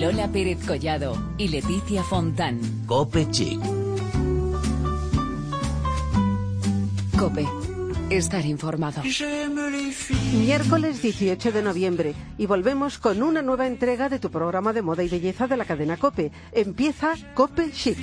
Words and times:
Lola 0.00 0.28
Pérez 0.28 0.64
Collado 0.64 1.20
y 1.38 1.48
Leticia 1.48 2.04
Fontán. 2.04 2.60
Cope 2.86 3.28
Chic. 3.32 3.60
Cope. 7.18 7.44
Estar 8.08 8.46
informado. 8.46 9.02
Miércoles 10.34 11.02
18 11.02 11.50
de 11.50 11.62
noviembre 11.62 12.14
y 12.38 12.46
volvemos 12.46 12.98
con 12.98 13.22
una 13.24 13.42
nueva 13.42 13.66
entrega 13.66 14.08
de 14.08 14.20
tu 14.20 14.30
programa 14.30 14.72
de 14.72 14.82
moda 14.82 15.02
y 15.02 15.08
belleza 15.08 15.48
de 15.48 15.56
la 15.56 15.64
cadena 15.64 15.96
Cope. 15.96 16.30
Empieza 16.52 17.14
Cope 17.34 17.72
Chic. 17.72 17.98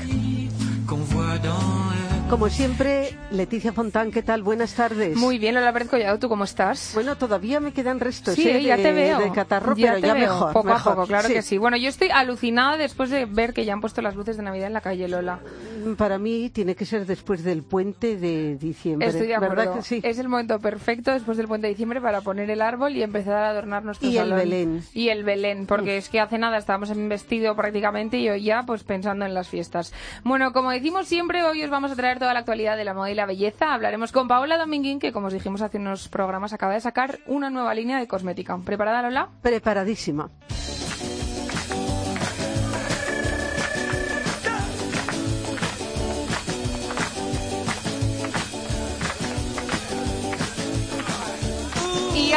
Como 2.29 2.49
siempre, 2.49 3.15
Leticia 3.31 3.71
Fontán, 3.71 4.11
¿qué 4.11 4.23
tal? 4.23 4.41
Buenas 4.41 4.73
tardes. 4.73 5.15
Muy 5.15 5.37
bien, 5.37 5.53
Lola 5.53 5.71
Pérez 5.71 5.89
Collado, 5.89 6.17
¿tú 6.17 6.27
cómo 6.27 6.43
estás? 6.43 6.91
Bueno, 6.95 7.15
todavía 7.17 7.59
me 7.59 7.71
quedan 7.71 7.99
restos 7.99 8.33
sí, 8.33 8.49
¿eh? 8.49 8.63
ya 8.63 8.77
de, 8.77 8.83
te 8.83 8.91
veo. 8.91 9.19
de 9.19 9.31
catarro, 9.31 9.75
ya 9.75 9.89
pero 9.91 10.01
te 10.01 10.07
ya 10.07 10.13
veo. 10.15 10.23
mejor. 10.33 10.51
Poco 10.53 10.67
mejor. 10.67 10.91
a 10.93 10.95
poco, 10.95 11.07
claro 11.07 11.27
Sí. 11.27 11.33
que 11.35 11.41
sí. 11.43 11.57
Bueno, 11.59 11.77
yo 11.77 11.87
estoy 11.87 12.09
alucinada 12.09 12.77
después 12.77 13.11
de 13.11 13.25
ver 13.25 13.53
que 13.53 13.63
ya 13.63 13.73
han 13.73 13.79
puesto 13.79 14.01
las 14.01 14.15
luces 14.15 14.37
de 14.37 14.43
Navidad 14.43 14.67
en 14.67 14.73
la 14.73 14.81
calle, 14.81 15.07
Lola. 15.07 15.39
Para 15.97 16.17
mí 16.17 16.49
tiene 16.49 16.75
que 16.75 16.85
ser 16.85 17.05
después 17.05 17.43
del 17.43 17.61
puente 17.61 18.17
de 18.17 18.55
diciembre. 18.57 19.07
Estoy 19.07 19.27
de 19.27 19.35
acuerdo. 19.35 19.55
¿Verdad 19.55 19.75
que 19.75 19.81
sí? 19.83 20.01
Es 20.03 20.17
el 20.17 20.27
momento 20.27 20.59
perfecto 20.59 21.11
después 21.11 21.37
del 21.37 21.47
puente 21.47 21.67
de 21.67 21.73
diciembre 21.73 22.01
para 22.01 22.21
poner 22.21 22.49
el 22.49 22.61
árbol 22.63 22.95
y 22.95 23.03
empezar 23.03 23.35
a 23.35 23.49
adornar 23.51 23.85
nuestro 23.85 24.09
Y 24.09 24.17
el 24.17 24.23
salón. 24.23 24.39
Belén. 24.39 24.83
Y 24.93 25.09
el 25.09 25.23
Belén, 25.23 25.67
porque 25.67 25.97
es 25.97 26.09
que 26.09 26.19
hace 26.19 26.39
nada 26.39 26.57
estábamos 26.57 26.89
en 26.89 27.07
vestido 27.07 27.55
prácticamente 27.55 28.17
y 28.17 28.27
hoy 28.29 28.43
ya 28.43 28.63
pues 28.63 28.83
pensando 28.83 29.25
en 29.25 29.35
las 29.35 29.47
fiestas. 29.47 29.93
Bueno, 30.23 30.51
como 30.53 30.71
decimos 30.71 31.07
siempre, 31.07 31.43
hoy 31.43 31.63
os 31.63 31.69
vamos 31.69 31.91
a 31.91 31.95
traer 31.95 32.14
toda 32.19 32.33
la 32.33 32.39
actualidad 32.39 32.77
de 32.77 32.83
la 32.83 32.93
moda 32.93 33.11
y 33.11 33.15
la 33.15 33.25
belleza. 33.25 33.73
Hablaremos 33.73 34.11
con 34.11 34.27
Paola 34.27 34.57
Dominguín, 34.57 34.99
que 34.99 35.11
como 35.11 35.27
os 35.27 35.33
dijimos 35.33 35.61
hace 35.61 35.77
unos 35.77 36.07
programas, 36.07 36.53
acaba 36.53 36.73
de 36.73 36.81
sacar 36.81 37.19
una 37.27 37.49
nueva 37.49 37.73
línea 37.73 37.99
de 37.99 38.07
cosmética. 38.07 38.57
¿Preparada, 38.57 39.01
Lola? 39.01 39.29
Preparadísima. 39.41 40.29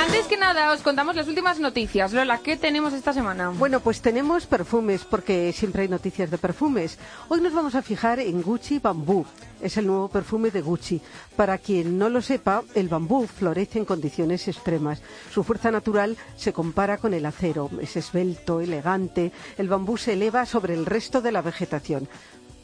Antes 0.08 0.26
que 0.26 0.38
nada, 0.38 0.72
os 0.72 0.80
contamos 0.80 1.14
las 1.16 1.28
últimas 1.28 1.60
noticias. 1.60 2.14
Lola, 2.14 2.38
¿qué 2.38 2.56
tenemos 2.56 2.94
esta 2.94 3.12
semana? 3.12 3.50
Bueno, 3.50 3.80
pues 3.80 4.00
tenemos 4.00 4.46
perfumes, 4.46 5.04
porque 5.04 5.52
siempre 5.52 5.82
hay 5.82 5.88
noticias 5.88 6.30
de 6.30 6.38
perfumes. 6.38 6.98
Hoy 7.28 7.42
nos 7.42 7.52
vamos 7.52 7.74
a 7.74 7.82
fijar 7.82 8.18
en 8.18 8.40
Gucci 8.40 8.78
Bambú. 8.78 9.26
Es 9.60 9.76
el 9.76 9.86
nuevo 9.86 10.08
perfume 10.08 10.50
de 10.50 10.62
Gucci. 10.62 11.02
Para 11.36 11.58
quien 11.58 11.98
no 11.98 12.08
lo 12.08 12.22
sepa, 12.22 12.62
el 12.74 12.88
bambú 12.88 13.26
florece 13.26 13.80
en 13.80 13.84
condiciones 13.84 14.48
extremas. 14.48 15.02
Su 15.30 15.44
fuerza 15.44 15.70
natural 15.70 16.16
se 16.36 16.54
compara 16.54 16.96
con 16.96 17.12
el 17.12 17.26
acero. 17.26 17.68
Es 17.78 17.94
esbelto, 17.96 18.62
elegante. 18.62 19.30
El 19.58 19.68
bambú 19.68 19.98
se 19.98 20.14
eleva 20.14 20.46
sobre 20.46 20.72
el 20.72 20.86
resto 20.86 21.20
de 21.20 21.32
la 21.32 21.42
vegetación. 21.42 22.08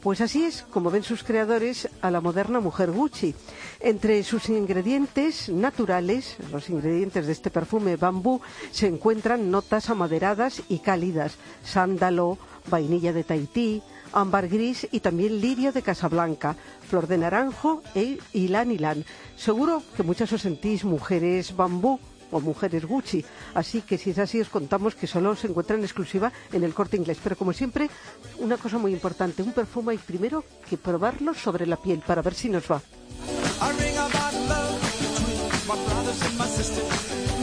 Pues 0.05 0.21
así 0.21 0.43
es 0.43 0.61
como 0.69 0.91
ven 0.91 1.01
sus 1.01 1.23
creadores 1.23 1.89
a 1.99 2.11
la 2.11 2.21
moderna 2.21 2.59
mujer 2.59 2.91
Gucci. 2.91 3.33
Entre 3.79 4.21
sus 4.21 4.49
ingredientes 4.49 5.49
naturales, 5.49 6.37
los 6.51 6.69
ingredientes 6.69 7.25
de 7.25 7.31
este 7.31 7.49
perfume 7.49 7.95
bambú, 7.95 8.39
se 8.69 8.85
encuentran 8.85 9.49
notas 9.49 9.89
amaderadas 9.89 10.61
y 10.69 10.77
cálidas, 10.77 11.37
sándalo, 11.63 12.37
vainilla 12.69 13.13
de 13.13 13.23
Tahití, 13.23 13.81
ámbar 14.13 14.47
gris 14.47 14.87
y 14.91 14.99
también 14.99 15.41
lirio 15.41 15.71
de 15.71 15.81
Casablanca, 15.81 16.55
flor 16.87 17.07
de 17.07 17.17
naranjo 17.17 17.81
e 17.95 18.19
ylan 18.31 18.69
ylan. 18.77 19.05
Seguro 19.35 19.81
que 19.97 20.03
muchas 20.03 20.31
os 20.33 20.43
sentís 20.43 20.85
mujeres 20.85 21.55
bambú 21.55 21.99
o 22.31 22.39
mujeres 22.39 22.85
Gucci. 22.85 23.23
Así 23.53 23.81
que 23.81 23.97
si 23.97 24.11
es 24.11 24.19
así, 24.19 24.41
os 24.41 24.49
contamos 24.49 24.95
que 24.95 25.07
solo 25.07 25.35
se 25.35 25.47
encuentra 25.47 25.75
en 25.75 25.83
exclusiva 25.83 26.31
en 26.51 26.63
el 26.63 26.73
corte 26.73 26.97
inglés. 26.97 27.17
Pero 27.23 27.35
como 27.35 27.53
siempre, 27.53 27.89
una 28.39 28.57
cosa 28.57 28.77
muy 28.77 28.93
importante, 28.93 29.43
un 29.43 29.53
perfume 29.53 29.93
hay 29.93 29.97
primero 29.97 30.43
que 30.69 30.77
probarlo 30.77 31.33
sobre 31.33 31.65
la 31.65 31.77
piel 31.77 32.01
para 32.05 32.21
ver 32.21 32.33
si 32.33 32.49
nos 32.49 32.69
va. 32.69 32.81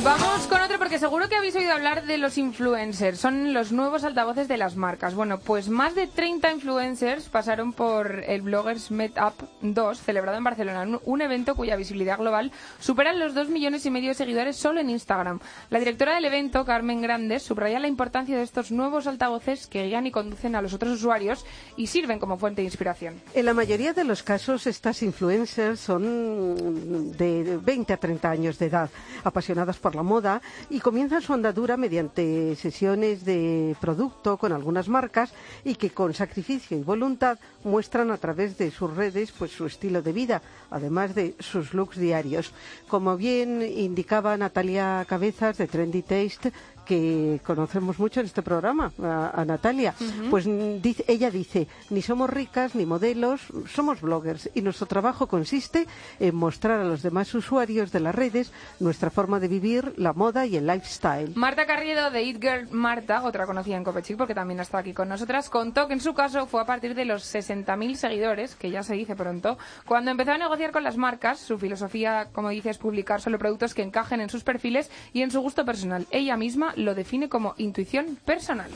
Vamos 0.05 0.49
con 0.49 0.61
otro 0.61 0.79
porque 0.79 0.99
seguro 0.99 1.29
que 1.29 1.37
habéis 1.37 1.55
oído 1.55 1.73
hablar 1.73 2.05
de 2.07 2.19
los 2.19 2.37
influencers. 2.37 3.21
Son 3.21 3.53
los 3.55 3.71
nuevos 3.71 4.03
altavoces 4.03 4.49
de 4.49 4.57
las 4.57 4.75
marcas. 4.75 5.15
Bueno, 5.15 5.39
pues 5.39 5.69
más 5.69 5.95
de 5.95 6.09
30 6.09 6.51
influencers 6.51 7.29
pasaron 7.29 7.73
por 7.73 8.25
el 8.27 8.43
Bloggers 8.43 8.91
Meetup 8.91 9.35
2, 9.61 10.01
celebrado 10.01 10.39
en 10.39 10.43
Barcelona, 10.45 10.99
un- 11.05 11.23
evento 11.23 11.55
cuya 11.55 11.77
visibilidad 11.77 12.19
global 12.19 12.51
supera 12.81 13.13
los 13.13 13.33
2 13.33 13.49
millones 13.49 13.87
y 13.87 13.91
medio 13.93 14.09
de 14.09 14.15
seguidores 14.15 14.57
solo 14.57 14.81
en 14.81 14.91
Instagram. 14.91 15.39
La 15.71 15.79
directora 15.79 16.17
del 16.17 16.25
evento, 16.25 16.65
Carmen 16.65 17.01
Grandes, 17.01 17.45
subraya 17.45 17.79
la 17.79 17.87
importancia 17.87 18.37
de 18.37 18.43
estos 18.43 18.73
nuevos 18.73 19.07
altavoces 19.07 19.69
que 19.69 19.85
guían 19.85 20.09
y 20.09 20.11
conducen 20.11 20.57
a 20.57 20.63
los 20.63 20.75
otros 20.75 20.95
usuarios 20.95 21.47
y 21.77 21.87
sirven 21.87 22.19
como 22.19 22.39
fuente 22.39 22.63
de 22.63 22.67
inspiración. 22.67 23.21
En 23.35 23.45
la 23.45 23.55
mayoría 23.55 23.93
de 23.93 24.03
los 24.03 24.25
casos, 24.25 24.67
estas 24.67 25.01
influencers 25.05 25.79
son 25.79 27.13
de 27.17 27.57
20 27.63 27.93
a 27.93 27.97
30 27.99 28.29
años 28.31 28.59
de 28.59 28.67
edad, 28.67 28.91
apasionadas 29.23 29.77
por 29.77 29.92
la 29.95 30.03
moda 30.03 30.43
y 30.71 30.81
comienzan 30.81 31.23
su 31.23 31.33
andadura 31.33 31.77
mediante 31.77 32.57
sesiones 32.57 33.25
de 33.25 33.77
producto 33.81 34.37
con 34.37 34.53
algunas 34.53 34.89
marcas 34.89 35.33
y 35.65 35.75
que 35.75 35.91
con 35.91 36.15
sacrificio 36.15 36.77
y 36.77 36.83
voluntad 36.83 37.39
muestran 37.65 38.11
a 38.11 38.19
través 38.19 38.59
de 38.59 38.71
sus 38.71 38.95
redes 38.95 39.33
pues 39.33 39.53
su 39.53 39.67
estilo 39.67 40.03
de 40.03 40.13
vida, 40.13 40.43
además 40.71 41.15
de 41.15 41.35
sus 41.39 41.75
looks 41.75 41.99
diarios. 41.99 42.53
Como 42.89 43.17
bien 43.17 43.63
indicaba 43.63 44.37
Natalia 44.37 45.05
Cabezas 45.09 45.59
de 45.59 45.67
Trendy 45.67 46.03
Taste, 46.03 46.53
que 46.85 47.41
conocemos 47.45 47.99
mucho 47.99 48.21
en 48.21 48.27
este 48.27 48.43
programa, 48.43 48.93
a, 49.03 49.41
a 49.41 49.45
Natalia, 49.45 49.95
pues 50.31 50.47
mm, 50.47 50.81
dice- 50.83 51.05
ella 51.09 51.31
dice, 51.31 51.69
ni 51.91 52.03
somos 52.03 52.29
ricas 52.31 52.75
ni 52.75 52.87
modelos, 52.87 53.41
somos 53.73 54.01
bloggers 54.01 54.51
y 54.55 54.63
nuestro 54.63 54.87
trabajo 54.87 55.27
consiste 55.27 55.87
en 56.21 56.35
mostrar 56.35 56.81
a 56.81 56.85
los 56.85 57.03
demás 57.03 57.35
usuarios 57.35 57.93
de 57.93 58.01
las 58.01 58.15
redes 58.15 58.53
nuestra 58.81 59.11
forma 59.11 59.41
de 59.41 59.49
vivir, 59.49 59.95
la 59.97 60.13
moda 60.13 60.47
y 60.47 60.57
el 60.57 60.67
lifestyle. 60.67 61.33
Marta 61.37 61.67
Carriedo 61.67 62.11
de 62.11 62.23
It 62.23 62.41
Girl 62.43 62.69
Marta, 62.71 63.23
otra 63.23 63.47
conocida 63.47 63.77
en 63.77 63.85
Copechic 63.85 64.17
porque 64.17 64.35
también 64.35 64.61
ha 64.61 64.63
estado 64.63 64.81
aquí 64.81 64.93
con 64.93 65.09
nosotras, 65.09 65.49
contó 65.51 65.87
que 65.87 65.95
en 65.95 66.01
su 66.01 66.15
caso 66.15 66.47
fue 66.47 66.61
a 66.61 66.67
partir 66.67 66.95
de 66.95 67.05
los 67.05 67.23
60.000 67.35 67.95
seguidores, 67.95 68.55
que 68.57 68.71
ya 68.71 68.83
se 68.83 68.95
dice 68.95 69.17
pronto, 69.17 69.59
cuando 69.87 70.11
empezó 70.11 70.33
a 70.33 70.39
negociar 70.39 70.73
con 70.73 70.83
las 70.85 70.97
marcas. 70.97 71.41
Su 71.41 71.59
filosofía, 71.59 72.29
como 72.33 72.49
dice, 72.51 72.71
es 72.71 72.79
publicar 72.79 73.21
solo 73.21 73.39
productos 73.39 73.75
que 73.75 73.83
encajen 73.83 74.21
en 74.21 74.29
sus 74.31 74.45
perfiles 74.45 74.91
y 75.13 75.23
en 75.23 75.31
su 75.31 75.41
gusto 75.41 75.65
personal. 75.65 76.07
Ella 76.11 76.37
misma 76.37 76.72
lo 76.77 76.95
define 76.95 77.29
como 77.29 77.55
intuición 77.59 78.19
personal. 78.25 78.71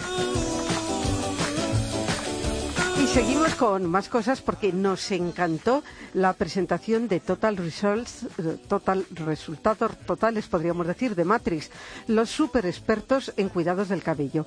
Seguimos 3.16 3.54
con 3.54 3.86
más 3.86 4.10
cosas 4.10 4.42
porque 4.42 4.74
nos 4.74 5.10
encantó 5.10 5.82
la 6.12 6.34
presentación 6.34 7.08
de 7.08 7.18
Total 7.18 7.56
Results, 7.56 8.26
Total 8.68 9.06
Resultados 9.10 9.96
Totales, 10.04 10.48
podríamos 10.48 10.86
decir, 10.86 11.14
de 11.14 11.24
Matrix, 11.24 11.70
los 12.08 12.28
super 12.28 12.66
expertos 12.66 13.32
en 13.38 13.48
cuidados 13.48 13.88
del 13.88 14.02
cabello. 14.02 14.44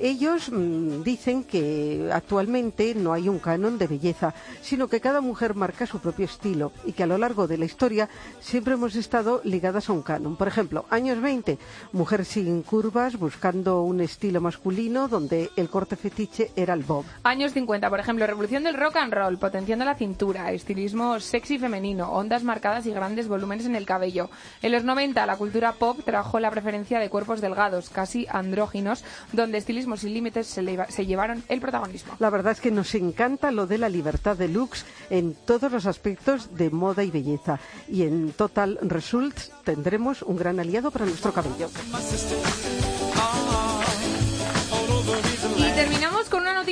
Ellos 0.00 0.50
mm, 0.52 1.02
dicen 1.02 1.42
que 1.42 2.10
actualmente 2.12 2.94
no 2.94 3.12
hay 3.12 3.28
un 3.28 3.40
canon 3.40 3.76
de 3.76 3.88
belleza, 3.88 4.34
sino 4.62 4.86
que 4.86 5.00
cada 5.00 5.20
mujer 5.20 5.56
marca 5.56 5.84
su 5.84 5.98
propio 5.98 6.26
estilo 6.26 6.70
y 6.84 6.92
que 6.92 7.02
a 7.02 7.08
lo 7.08 7.18
largo 7.18 7.48
de 7.48 7.58
la 7.58 7.64
historia 7.64 8.08
siempre 8.40 8.74
hemos 8.74 8.94
estado 8.94 9.40
ligadas 9.42 9.88
a 9.88 9.94
un 9.94 10.02
canon. 10.02 10.36
Por 10.36 10.46
ejemplo, 10.46 10.86
años 10.90 11.20
20, 11.20 11.58
mujer 11.90 12.24
sin 12.24 12.62
curvas 12.62 13.18
buscando 13.18 13.82
un 13.82 14.00
estilo 14.00 14.40
masculino 14.40 15.08
donde 15.08 15.50
el 15.56 15.68
corte 15.68 15.96
fetiche 15.96 16.52
era 16.54 16.74
el 16.74 16.84
bob. 16.84 17.04
Años 17.24 17.52
50, 17.52 17.90
por 17.90 17.98
ejemplo, 17.98 18.11
revolución 18.20 18.64
del 18.64 18.74
rock 18.76 18.96
and 18.96 19.12
roll, 19.12 19.38
potenciando 19.38 19.84
la 19.84 19.94
cintura, 19.94 20.50
estilismo 20.52 21.18
sexy 21.20 21.58
femenino, 21.58 22.10
ondas 22.12 22.42
marcadas 22.44 22.86
y 22.86 22.92
grandes 22.92 23.28
volúmenes 23.28 23.66
en 23.66 23.76
el 23.76 23.86
cabello. 23.86 24.30
En 24.62 24.72
los 24.72 24.84
90, 24.84 25.24
la 25.26 25.36
cultura 25.36 25.72
pop 25.72 26.00
trajo 26.04 26.40
la 26.40 26.50
preferencia 26.50 26.98
de 26.98 27.08
cuerpos 27.10 27.40
delgados, 27.40 27.90
casi 27.90 28.26
andróginos, 28.30 29.04
donde 29.32 29.58
estilismos 29.58 30.00
sin 30.00 30.14
límites 30.14 30.46
se, 30.46 30.62
leva- 30.62 30.86
se 30.90 31.06
llevaron 31.06 31.42
el 31.48 31.60
protagonismo. 31.60 32.14
La 32.18 32.30
verdad 32.30 32.52
es 32.52 32.60
que 32.60 32.70
nos 32.70 32.94
encanta 32.94 33.50
lo 33.50 33.66
de 33.66 33.78
la 33.78 33.88
libertad 33.88 34.36
de 34.36 34.48
looks 34.48 34.84
en 35.10 35.34
todos 35.34 35.70
los 35.72 35.86
aspectos 35.86 36.54
de 36.56 36.70
moda 36.70 37.04
y 37.04 37.10
belleza. 37.10 37.58
Y 37.88 38.02
en 38.02 38.32
Total 38.32 38.78
Results 38.82 39.50
tendremos 39.64 40.22
un 40.22 40.36
gran 40.36 40.58
aliado 40.60 40.90
para 40.90 41.04
nuestro 41.06 41.32
cabello. 41.32 41.68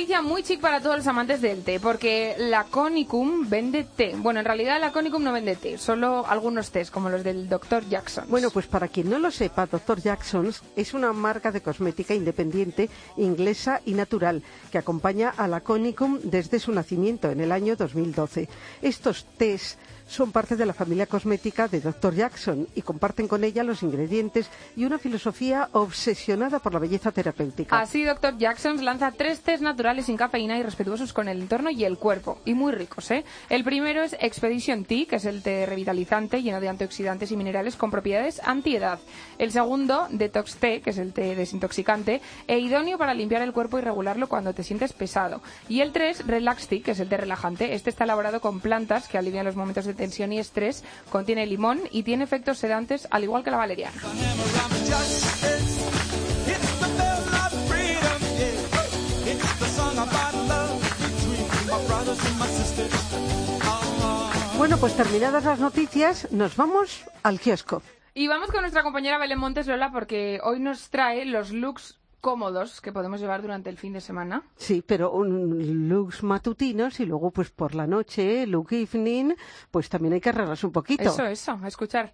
Noticia 0.01 0.23
muy 0.23 0.41
chic 0.41 0.59
para 0.59 0.81
todos 0.81 0.97
los 0.97 1.05
amantes 1.05 1.41
del 1.41 1.61
té, 1.61 1.79
porque 1.79 2.35
la 2.39 2.63
Conicum 2.63 3.47
vende 3.47 3.83
té. 3.83 4.15
Bueno, 4.17 4.39
en 4.39 4.47
realidad 4.47 4.79
la 4.81 4.91
Conicum 4.91 5.23
no 5.23 5.31
vende 5.31 5.55
té, 5.55 5.77
solo 5.77 6.25
algunos 6.27 6.71
tés, 6.71 6.89
como 6.89 7.07
los 7.11 7.23
del 7.23 7.47
Dr. 7.47 7.87
Jackson. 7.87 8.25
Bueno, 8.27 8.49
pues 8.49 8.65
para 8.65 8.87
quien 8.87 9.11
no 9.11 9.19
lo 9.19 9.29
sepa, 9.29 9.67
Dr. 9.67 10.01
Jackson's 10.01 10.63
es 10.75 10.95
una 10.95 11.13
marca 11.13 11.51
de 11.51 11.61
cosmética 11.61 12.15
independiente, 12.15 12.89
inglesa 13.15 13.81
y 13.85 13.93
natural, 13.93 14.41
que 14.71 14.79
acompaña 14.79 15.35
a 15.37 15.47
la 15.47 15.61
Conicum 15.61 16.17
desde 16.23 16.57
su 16.57 16.71
nacimiento 16.71 17.29
en 17.29 17.39
el 17.39 17.51
año 17.51 17.75
2012. 17.75 18.49
Estos 18.81 19.27
tés 19.37 19.77
son 20.11 20.33
parte 20.33 20.57
de 20.57 20.65
la 20.65 20.73
familia 20.73 21.05
cosmética 21.05 21.69
de 21.69 21.79
Dr. 21.79 22.13
Jackson 22.13 22.67
y 22.75 22.81
comparten 22.81 23.29
con 23.29 23.45
ella 23.45 23.63
los 23.63 23.81
ingredientes 23.81 24.49
y 24.75 24.83
una 24.83 24.99
filosofía 24.99 25.69
obsesionada 25.71 26.59
por 26.59 26.73
la 26.73 26.79
belleza 26.79 27.13
terapéutica. 27.13 27.79
Así, 27.79 28.03
Dr. 28.03 28.37
Jackson 28.37 28.83
lanza 28.83 29.13
tres 29.13 29.39
tés 29.39 29.61
naturales 29.61 29.90
sin 29.99 30.17
cafeína 30.17 30.57
y 30.57 30.63
respetuosos 30.63 31.13
con 31.13 31.27
el 31.27 31.41
entorno 31.41 31.69
y 31.69 31.83
el 31.83 31.97
cuerpo, 31.97 32.39
y 32.45 32.53
muy 32.53 32.71
ricos, 32.71 33.11
¿eh? 33.11 33.25
El 33.49 33.63
primero 33.63 34.03
es 34.03 34.15
Expedition 34.19 34.85
Tea, 34.85 35.05
que 35.05 35.17
es 35.17 35.25
el 35.25 35.43
té 35.43 35.65
revitalizante 35.65 36.41
lleno 36.41 36.61
de 36.61 36.69
antioxidantes 36.69 37.31
y 37.31 37.37
minerales 37.37 37.75
con 37.75 37.91
propiedades 37.91 38.41
antiedad. 38.43 38.99
El 39.37 39.51
segundo, 39.51 40.07
Detox 40.09 40.55
Tea, 40.55 40.81
que 40.81 40.91
es 40.91 40.97
el 40.97 41.13
té 41.13 41.35
desintoxicante 41.35 42.21
e 42.47 42.59
idóneo 42.59 42.97
para 42.97 43.13
limpiar 43.13 43.41
el 43.41 43.53
cuerpo 43.53 43.77
y 43.77 43.81
regularlo 43.81 44.29
cuando 44.29 44.53
te 44.53 44.63
sientes 44.63 44.93
pesado. 44.93 45.41
Y 45.67 45.81
el 45.81 45.91
tres, 45.91 46.25
Relax 46.25 46.67
Tea, 46.67 46.81
que 46.81 46.91
es 46.91 46.99
el 46.99 47.09
té 47.09 47.17
relajante. 47.17 47.73
Este 47.73 47.89
está 47.89 48.05
elaborado 48.05 48.39
con 48.39 48.61
plantas 48.61 49.07
que 49.07 49.17
alivian 49.17 49.45
los 49.45 49.55
momentos 49.55 49.85
de 49.85 49.93
tensión 49.93 50.31
y 50.31 50.39
estrés, 50.39 50.83
contiene 51.09 51.45
limón 51.45 51.81
y 51.91 52.03
tiene 52.03 52.23
efectos 52.23 52.57
sedantes 52.57 53.07
al 53.11 53.23
igual 53.23 53.43
que 53.43 53.51
la 53.51 53.57
valeriana. 53.57 54.01
Bueno, 64.57 64.77
pues 64.77 64.95
terminadas 64.95 65.43
las 65.45 65.59
noticias, 65.59 66.31
nos 66.31 66.55
vamos 66.55 67.05
al 67.23 67.39
kiosco. 67.39 67.81
Y 68.13 68.27
vamos 68.27 68.51
con 68.51 68.61
nuestra 68.61 68.83
compañera 68.83 69.17
Belén 69.17 69.39
Montes 69.39 69.67
Lola 69.67 69.91
porque 69.91 70.39
hoy 70.43 70.59
nos 70.59 70.89
trae 70.89 71.25
los 71.25 71.51
looks 71.51 71.99
cómodos 72.19 72.81
que 72.81 72.91
podemos 72.91 73.19
llevar 73.19 73.41
durante 73.41 73.69
el 73.69 73.77
fin 73.77 73.93
de 73.93 74.01
semana. 74.01 74.43
Sí, 74.55 74.83
pero 74.85 75.11
un 75.11 75.89
looks 75.89 76.21
matutinos 76.23 76.99
y 76.99 77.05
luego 77.05 77.31
pues 77.31 77.49
por 77.49 77.75
la 77.75 77.87
noche, 77.87 78.45
look 78.45 78.67
evening, 78.71 79.33
pues 79.71 79.89
también 79.89 80.13
hay 80.13 80.21
que 80.21 80.29
arreglarse 80.29 80.65
un 80.65 80.71
poquito. 80.71 81.03
Eso, 81.03 81.25
eso, 81.25 81.59
a 81.61 81.67
escuchar. 81.67 82.13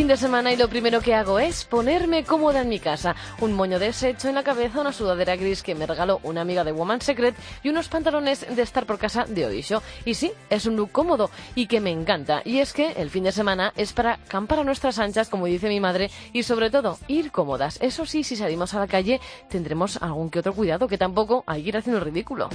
Fin 0.00 0.08
de 0.08 0.16
semana 0.16 0.50
y 0.50 0.56
lo 0.56 0.70
primero 0.70 1.02
que 1.02 1.14
hago 1.14 1.38
es 1.38 1.66
ponerme 1.66 2.24
cómoda 2.24 2.62
en 2.62 2.70
mi 2.70 2.78
casa. 2.78 3.14
Un 3.42 3.52
moño 3.52 3.78
deshecho 3.78 4.30
en 4.30 4.34
la 4.34 4.42
cabeza, 4.42 4.80
una 4.80 4.94
sudadera 4.94 5.36
gris 5.36 5.62
que 5.62 5.74
me 5.74 5.84
regaló 5.86 6.20
una 6.22 6.40
amiga 6.40 6.64
de 6.64 6.72
Woman 6.72 7.02
Secret 7.02 7.34
y 7.62 7.68
unos 7.68 7.88
pantalones 7.88 8.46
de 8.48 8.62
estar 8.62 8.86
por 8.86 8.96
casa 8.96 9.26
de 9.28 9.44
Oisho. 9.44 9.82
Y 10.06 10.14
sí, 10.14 10.32
es 10.48 10.64
un 10.64 10.76
look 10.76 10.90
cómodo 10.90 11.30
y 11.54 11.66
que 11.66 11.82
me 11.82 11.90
encanta. 11.90 12.40
Y 12.46 12.60
es 12.60 12.72
que 12.72 12.92
el 12.92 13.10
fin 13.10 13.24
de 13.24 13.32
semana 13.32 13.74
es 13.76 13.92
para 13.92 14.16
campar 14.26 14.60
a 14.60 14.64
nuestras 14.64 14.98
anchas, 14.98 15.28
como 15.28 15.44
dice 15.44 15.68
mi 15.68 15.80
madre, 15.80 16.10
y 16.32 16.44
sobre 16.44 16.70
todo 16.70 16.98
ir 17.06 17.30
cómodas. 17.30 17.76
Eso 17.82 18.06
sí, 18.06 18.24
si 18.24 18.36
salimos 18.36 18.72
a 18.72 18.78
la 18.78 18.86
calle 18.86 19.20
tendremos 19.50 19.98
algún 20.00 20.30
que 20.30 20.38
otro 20.38 20.54
cuidado, 20.54 20.88
que 20.88 20.96
tampoco 20.96 21.44
hay 21.46 21.62
que 21.62 21.68
ir 21.68 21.76
haciendo 21.76 22.00
ridículo. 22.00 22.48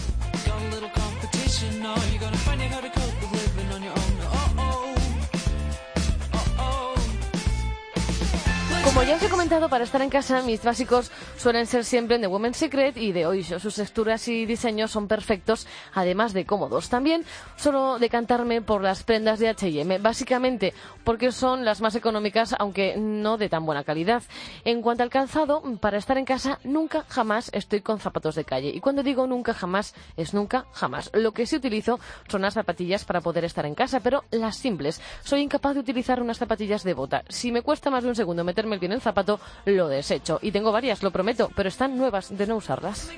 Como 8.96 9.10
ya 9.10 9.18
os 9.18 9.24
he 9.24 9.28
comentado, 9.28 9.68
para 9.68 9.84
estar 9.84 10.02
en 10.02 10.10
casa, 10.10 10.42
mis 10.42 10.64
básicos 10.64 11.12
suelen 11.36 11.68
ser 11.68 11.84
siempre 11.84 12.18
de 12.18 12.28
Women's 12.28 12.56
Secret 12.56 12.96
y 12.96 13.12
de 13.12 13.26
Oisho. 13.26 13.60
Sus 13.60 13.76
texturas 13.76 14.26
y 14.30 14.46
diseños 14.46 14.90
son 14.92 15.10
perfectos, 15.10 15.68
además 15.94 16.32
de 16.32 16.46
cómodos. 16.46 16.88
También 16.88 17.26
solo 17.58 18.00
decantarme 18.00 18.62
por 18.62 18.82
las 18.82 19.04
prendas 19.04 19.40
de 19.40 19.50
H&M, 19.50 19.98
básicamente 19.98 20.74
porque 21.04 21.34
son 21.34 21.66
las 21.66 21.82
más 21.82 21.96
económicas, 21.96 22.56
aunque 22.58 22.96
no 22.96 23.38
de 23.38 23.50
tan 23.50 23.66
buena 23.66 23.84
calidad. 23.84 24.24
En 24.64 24.82
cuanto 24.82 25.04
al 25.04 25.10
calzado, 25.10 25.62
para 25.82 25.98
estar 25.98 26.18
en 26.18 26.24
casa, 26.24 26.60
nunca 26.64 27.04
jamás 27.10 27.50
estoy 27.52 27.82
con 27.82 28.00
zapatos 28.00 28.36
de 28.36 28.46
calle. 28.46 28.70
Y 28.70 28.80
cuando 28.80 29.04
digo 29.04 29.28
nunca 29.28 29.54
jamás, 29.54 29.94
es 30.16 30.34
nunca 30.34 30.68
jamás. 30.72 31.12
Lo 31.14 31.34
que 31.34 31.46
sí 31.46 31.58
utilizo 31.58 32.00
son 32.30 32.44
las 32.44 32.54
zapatillas 32.54 33.04
para 33.04 33.20
poder 33.20 33.44
estar 33.44 33.66
en 33.66 33.76
casa, 33.76 34.00
pero 34.00 34.24
las 34.32 34.56
simples. 34.56 35.02
Soy 35.22 35.42
incapaz 35.42 35.74
de 35.74 35.82
utilizar 35.82 36.22
unas 36.22 36.38
zapatillas 36.38 36.86
de 36.86 36.94
bota. 36.94 37.26
Si 37.28 37.52
me 37.52 37.62
cuesta 37.62 37.90
más 37.90 38.06
de 38.06 38.10
un 38.10 38.16
segundo 38.16 38.46
meterme 38.46 38.76
el 38.76 38.85
pie 38.86 38.88
en 38.88 38.94
el 38.94 39.02
zapato, 39.02 39.40
lo 39.66 39.88
desecho. 39.88 40.40
Y 40.42 40.52
tengo 40.52 40.72
varias, 40.72 41.02
lo 41.02 41.12
prometo, 41.12 41.50
pero 41.56 41.70
están 41.70 41.98
nuevas 41.98 42.36
de 42.36 42.48
no 42.48 42.58
usarlas. 42.58 43.10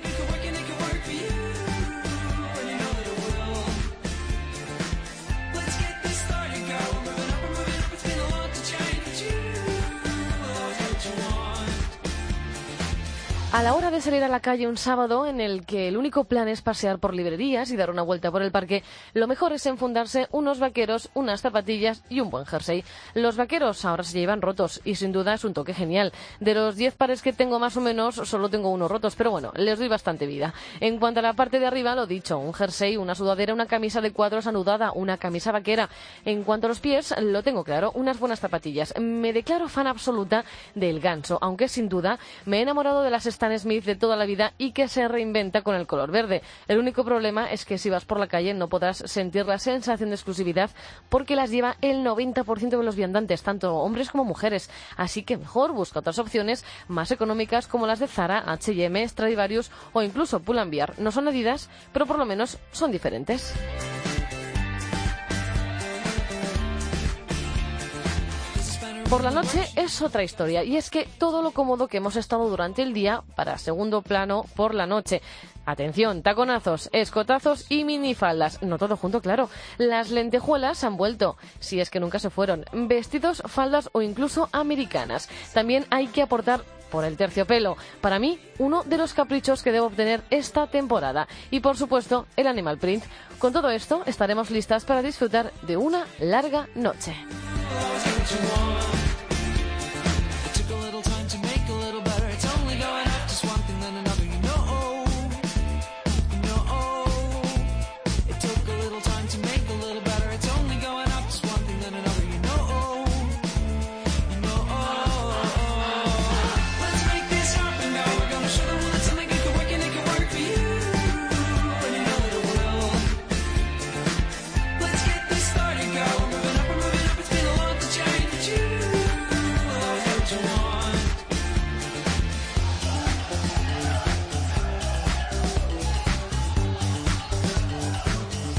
A 13.50 13.62
la 13.62 13.74
hora 13.74 13.90
de 13.90 14.02
salir 14.02 14.22
a 14.22 14.28
la 14.28 14.40
calle 14.40 14.68
un 14.68 14.76
sábado 14.76 15.26
en 15.26 15.40
el 15.40 15.64
que 15.64 15.88
el 15.88 15.96
único 15.96 16.24
plan 16.24 16.48
es 16.48 16.60
pasear 16.60 16.98
por 16.98 17.14
librerías 17.14 17.70
y 17.70 17.76
dar 17.76 17.88
una 17.88 18.02
vuelta 18.02 18.30
por 18.30 18.42
el 18.42 18.52
parque, 18.52 18.84
lo 19.14 19.26
mejor 19.26 19.54
es 19.54 19.64
enfundarse 19.64 20.28
unos 20.32 20.58
vaqueros, 20.58 21.08
unas 21.14 21.40
zapatillas 21.40 22.02
y 22.10 22.20
un 22.20 22.28
buen 22.28 22.44
jersey. 22.44 22.84
Los 23.14 23.38
vaqueros 23.38 23.86
ahora 23.86 24.04
se 24.04 24.18
llevan 24.18 24.42
rotos 24.42 24.82
y 24.84 24.96
sin 24.96 25.12
duda 25.12 25.32
es 25.32 25.44
un 25.44 25.54
toque 25.54 25.72
genial. 25.72 26.12
De 26.40 26.52
los 26.52 26.76
10 26.76 26.94
pares 26.96 27.22
que 27.22 27.32
tengo 27.32 27.58
más 27.58 27.74
o 27.78 27.80
menos, 27.80 28.16
solo 28.16 28.50
tengo 28.50 28.70
unos 28.70 28.90
rotos, 28.90 29.16
pero 29.16 29.30
bueno, 29.30 29.50
les 29.56 29.78
doy 29.78 29.88
bastante 29.88 30.26
vida. 30.26 30.52
En 30.80 30.98
cuanto 30.98 31.20
a 31.20 31.22
la 31.22 31.32
parte 31.32 31.58
de 31.58 31.66
arriba, 31.66 31.94
lo 31.94 32.06
dicho, 32.06 32.38
un 32.38 32.52
jersey, 32.52 32.98
una 32.98 33.14
sudadera, 33.14 33.54
una 33.54 33.66
camisa 33.66 34.02
de 34.02 34.12
cuadros 34.12 34.46
anudada, 34.46 34.92
una 34.92 35.16
camisa 35.16 35.52
vaquera. 35.52 35.88
En 36.26 36.44
cuanto 36.44 36.66
a 36.66 36.68
los 36.68 36.80
pies, 36.80 37.14
lo 37.18 37.42
tengo 37.42 37.64
claro, 37.64 37.92
unas 37.94 38.20
buenas 38.20 38.40
zapatillas. 38.40 38.92
Me 39.00 39.32
declaro 39.32 39.70
fan 39.70 39.86
absoluta 39.86 40.44
del 40.74 41.00
ganso, 41.00 41.38
aunque 41.40 41.66
sin 41.66 41.88
duda 41.88 42.18
me 42.44 42.58
he 42.58 42.62
enamorado 42.62 43.02
de 43.02 43.10
las 43.10 43.26
Stan 43.38 43.56
Smith 43.56 43.84
de 43.84 43.94
toda 43.94 44.16
la 44.16 44.26
vida 44.26 44.52
y 44.58 44.72
que 44.72 44.88
se 44.88 45.06
reinventa 45.06 45.62
con 45.62 45.76
el 45.76 45.86
color 45.86 46.10
verde. 46.10 46.42
El 46.66 46.80
único 46.80 47.04
problema 47.04 47.52
es 47.52 47.64
que 47.64 47.78
si 47.78 47.88
vas 47.88 48.04
por 48.04 48.18
la 48.18 48.26
calle 48.26 48.52
no 48.52 48.68
podrás 48.68 48.96
sentir 49.06 49.46
la 49.46 49.60
sensación 49.60 50.10
de 50.10 50.16
exclusividad 50.16 50.70
porque 51.08 51.36
las 51.36 51.52
lleva 51.52 51.76
el 51.80 52.04
90% 52.04 52.68
de 52.68 52.82
los 52.82 52.96
viandantes, 52.96 53.44
tanto 53.44 53.76
hombres 53.76 54.10
como 54.10 54.24
mujeres. 54.24 54.70
Así 54.96 55.22
que 55.22 55.36
mejor 55.36 55.70
busca 55.70 56.00
otras 56.00 56.18
opciones 56.18 56.64
más 56.88 57.12
económicas 57.12 57.68
como 57.68 57.86
las 57.86 58.00
de 58.00 58.08
Zara, 58.08 58.42
H&M, 58.44 59.06
Stradivarius 59.06 59.70
o 59.92 60.02
incluso 60.02 60.40
Pull&Bear. 60.40 60.98
No 60.98 61.12
son 61.12 61.28
Adidas, 61.28 61.70
pero 61.92 62.06
por 62.06 62.18
lo 62.18 62.24
menos 62.24 62.58
son 62.72 62.90
diferentes. 62.90 63.54
Por 69.10 69.24
la 69.24 69.30
noche 69.30 69.66
es 69.74 70.02
otra 70.02 70.22
historia 70.22 70.64
y 70.64 70.76
es 70.76 70.90
que 70.90 71.08
todo 71.18 71.40
lo 71.40 71.52
cómodo 71.52 71.88
que 71.88 71.96
hemos 71.96 72.16
estado 72.16 72.46
durante 72.50 72.82
el 72.82 72.92
día 72.92 73.22
para 73.36 73.56
segundo 73.56 74.02
plano 74.02 74.44
por 74.54 74.74
la 74.74 74.86
noche. 74.86 75.22
Atención, 75.64 76.22
taconazos, 76.22 76.90
escotazos 76.92 77.64
y 77.70 77.84
minifaldas. 77.84 78.62
No 78.62 78.76
todo 78.76 78.98
junto, 78.98 79.22
claro. 79.22 79.48
Las 79.78 80.10
lentejuelas 80.10 80.84
han 80.84 80.98
vuelto, 80.98 81.38
si 81.58 81.80
es 81.80 81.88
que 81.88 82.00
nunca 82.00 82.18
se 82.18 82.28
fueron. 82.28 82.66
Vestidos, 82.72 83.42
faldas 83.46 83.88
o 83.92 84.02
incluso 84.02 84.50
americanas. 84.52 85.30
También 85.54 85.86
hay 85.88 86.08
que 86.08 86.20
aportar 86.20 86.62
por 86.90 87.04
el 87.04 87.16
terciopelo. 87.16 87.78
Para 88.02 88.18
mí, 88.18 88.38
uno 88.58 88.82
de 88.84 88.98
los 88.98 89.14
caprichos 89.14 89.62
que 89.62 89.72
debo 89.72 89.86
obtener 89.86 90.22
esta 90.28 90.66
temporada. 90.66 91.28
Y 91.50 91.60
por 91.60 91.78
supuesto, 91.78 92.26
el 92.36 92.46
animal 92.46 92.76
print. 92.76 93.04
Con 93.38 93.54
todo 93.54 93.70
esto, 93.70 94.02
estaremos 94.04 94.50
listas 94.50 94.84
para 94.84 95.00
disfrutar 95.00 95.50
de 95.62 95.78
una 95.78 96.06
larga 96.18 96.68
noche. 96.74 97.14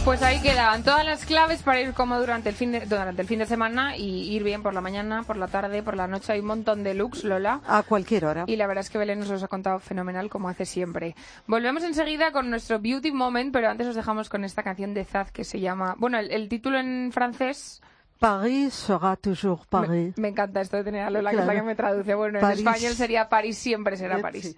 Pues 0.09 0.23
ahí 0.23 0.41
quedan 0.41 0.81
todas 0.81 1.05
las 1.05 1.23
claves 1.23 1.61
para 1.61 1.81
ir 1.81 1.93
como 1.93 2.19
durante 2.19 2.49
el 2.49 2.55
fin 2.55 2.71
de, 2.71 2.79
durante 2.79 3.21
el 3.21 3.27
fin 3.27 3.37
de 3.37 3.45
semana 3.45 3.95
y 3.95 4.33
ir 4.33 4.41
bien 4.43 4.63
por 4.63 4.73
la 4.73 4.81
mañana, 4.81 5.21
por 5.21 5.37
la 5.37 5.47
tarde, 5.47 5.83
por 5.83 5.95
la 5.95 6.07
noche. 6.07 6.33
Hay 6.33 6.39
un 6.39 6.47
montón 6.47 6.83
de 6.83 6.95
looks, 6.95 7.23
Lola. 7.23 7.61
A 7.67 7.83
cualquier 7.83 8.25
hora. 8.25 8.43
Y 8.47 8.55
la 8.55 8.65
verdad 8.65 8.83
es 8.83 8.89
que 8.89 8.97
Belén 8.97 9.19
nos 9.19 9.27
los 9.29 9.43
ha 9.43 9.47
contado 9.47 9.77
fenomenal 9.77 10.27
como 10.31 10.49
hace 10.49 10.65
siempre. 10.65 11.15
Volvemos 11.45 11.83
enseguida 11.83 12.31
con 12.31 12.49
nuestro 12.49 12.79
Beauty 12.79 13.11
Moment, 13.11 13.53
pero 13.53 13.69
antes 13.69 13.85
os 13.85 13.95
dejamos 13.95 14.29
con 14.29 14.43
esta 14.43 14.63
canción 14.63 14.95
de 14.95 15.05
Zaz 15.05 15.31
que 15.31 15.43
se 15.43 15.59
llama... 15.59 15.93
Bueno, 15.99 16.17
el, 16.17 16.31
el 16.31 16.49
título 16.49 16.79
en 16.79 17.11
francés... 17.13 17.79
Paris 18.17 18.73
sera 18.73 19.15
toujours 19.15 19.67
Paris. 19.67 20.17
Me, 20.17 20.23
me 20.23 20.27
encanta 20.29 20.61
esto 20.61 20.77
de 20.77 20.85
tener 20.85 21.03
a 21.03 21.11
Lola, 21.11 21.29
que 21.29 21.37
es 21.37 21.45
la 21.45 21.53
que 21.53 21.61
me 21.61 21.75
traduce. 21.75 22.15
Bueno, 22.15 22.39
París. 22.39 22.61
en 22.61 22.67
español 22.67 22.93
sería 22.95 23.29
París 23.29 23.59
siempre 23.59 23.95
será 23.95 24.17
París. 24.17 24.43
sí. 24.43 24.57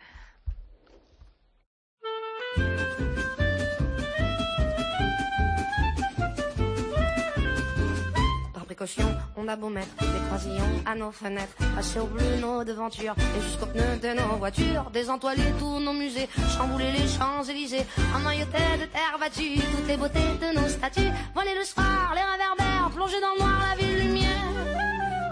On 9.38 9.48
a 9.48 9.56
beau 9.56 9.70
mettre 9.70 9.96
des 10.00 10.08
croisillons 10.28 10.82
à 10.88 10.96
nos 10.96 11.12
fenêtres, 11.12 11.56
à 11.78 11.84
surbleu 11.84 12.38
nos 12.42 12.64
devantures 12.64 13.14
et 13.38 13.42
jusqu'aux 13.44 13.68
pneus 13.68 14.00
de 14.02 14.20
nos 14.20 14.38
voitures, 14.38 14.90
désentoiler 14.92 15.54
tous 15.60 15.80
nos 15.80 15.94
musées, 15.94 16.28
chambouler 16.58 16.92
les 16.92 17.08
Champs-Élysées, 17.08 17.86
emmailloter 18.16 18.80
de 18.82 18.86
terre 18.86 19.18
battue 19.20 19.60
toutes 19.60 19.88
les 19.88 19.98
beautés 19.98 20.20
de 20.42 20.60
nos 20.60 20.68
statues, 20.68 21.12
voler 21.36 21.54
le 21.60 21.64
soir, 21.64 22.16
les 22.16 22.24
réverbères, 22.24 22.90
plonger 22.96 23.22
dans 23.22 23.34
le 23.36 23.40
noir 23.42 23.62
la 23.70 23.76
ville 23.76 24.00
lumière. 24.00 24.52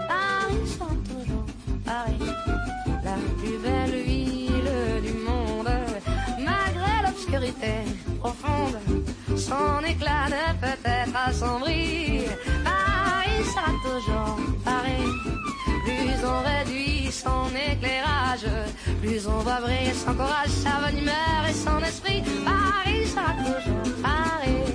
Paris 0.06 0.68
sera 0.68 0.90
toujours 1.08 1.46
Paris, 1.84 2.32
la 3.02 3.16
plus 3.40 3.58
belle 3.58 4.02
ville 4.04 5.02
du 5.02 5.12
monde, 5.24 5.70
malgré 6.38 7.02
l'obscurité 7.04 7.72
profonde, 8.20 8.78
son 9.36 9.84
éclat 9.84 10.28
ne 10.28 10.60
peut 10.60 10.88
être 10.88 11.16
assombri. 11.26 12.26
Paris 13.40 13.52
sera 13.52 13.72
toujours 13.82 14.36
Paris. 14.64 15.04
Plus 15.84 16.24
on 16.24 16.42
réduit 16.42 17.10
son 17.10 17.46
éclairage, 17.48 18.46
plus 19.00 19.26
on 19.26 19.38
va 19.38 19.60
briller 19.60 19.94
son 19.94 20.12
courage, 20.12 20.48
sa 20.48 20.80
bonne 20.80 20.98
humeur 20.98 21.46
et 21.48 21.52
son 21.54 21.78
esprit. 21.78 22.22
Paris 22.44 23.06
sera 23.06 23.32
toujours 23.42 24.02
Paris. 24.02 24.74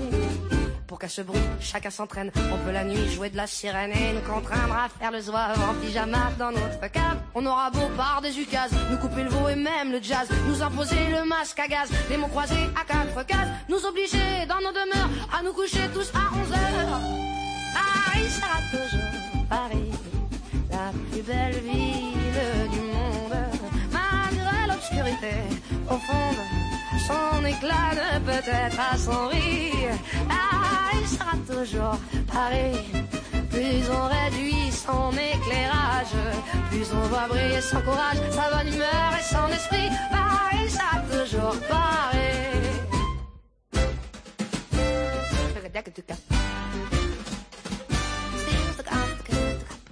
Pour 0.87 0.97
qu'à 0.97 1.09
ce 1.09 1.21
bruit, 1.21 1.39
chacun 1.59 1.91
s'entraîne. 1.91 2.31
On 2.51 2.65
peut 2.65 2.71
la 2.71 2.83
nuit 2.83 3.07
jouer 3.09 3.29
de 3.29 3.37
la 3.37 3.45
sirène 3.45 3.91
et 3.91 4.13
nous 4.13 4.33
contraindre 4.33 4.75
à 4.75 4.89
faire 4.89 5.11
le 5.11 5.21
zouave 5.21 5.59
en 5.61 5.73
pyjama 5.75 6.31
dans 6.39 6.51
notre 6.51 6.91
cave. 6.91 7.17
On 7.35 7.45
aura 7.45 7.69
beau 7.69 7.87
par 7.95 8.21
des 8.21 8.39
ukases, 8.39 8.71
nous 8.89 8.97
couper 8.97 9.23
le 9.23 9.29
veau 9.29 9.47
et 9.49 9.55
même 9.55 9.91
le 9.91 10.01
jazz, 10.01 10.27
nous 10.47 10.63
imposer 10.63 11.09
le 11.11 11.27
masque 11.27 11.59
à 11.59 11.67
gaz, 11.67 11.89
les 12.09 12.17
mots 12.17 12.27
croisés 12.27 12.55
à 12.75 12.83
quatre 12.83 13.25
cases, 13.27 13.49
nous 13.69 13.85
obliger 13.85 14.45
dans 14.47 14.61
nos 14.61 14.71
demeures 14.71 15.09
à 15.37 15.43
nous 15.43 15.53
coucher 15.53 15.87
tous 15.93 16.11
à 16.15 16.33
11 16.33 16.51
heures. 16.51 17.34
Paris 17.75 18.29
sera 18.29 18.59
toujours 18.71 19.45
Paris, 19.49 19.91
la 20.71 20.91
plus 21.11 21.21
belle 21.21 21.59
ville 21.69 22.69
du 22.75 22.81
monde, 22.95 23.37
malgré 23.91 24.57
l'obscurité 24.69 25.35
profonde. 25.85 26.41
Son 27.07 27.45
éclat 27.45 27.91
ne 28.01 28.19
peut 28.27 28.49
être 28.65 28.79
assombri. 28.93 29.71
Paris 30.27 31.07
sera 31.15 31.35
toujours 31.51 31.97
Paris. 32.31 32.79
Plus 33.51 33.83
on 33.89 34.05
réduit 34.17 34.71
son 34.71 35.11
éclairage, 35.11 36.15
plus 36.69 36.87
on 36.93 37.07
voit 37.07 37.27
briller 37.27 37.61
son 37.61 37.81
courage, 37.81 38.17
sa 38.31 38.45
bonne 38.51 38.73
humeur 38.73 39.09
et 39.19 39.23
son 39.23 39.47
esprit. 39.53 39.89
Paris 40.11 40.69
sera 40.69 40.99
toujours 41.11 41.55
Paris. 41.69 41.95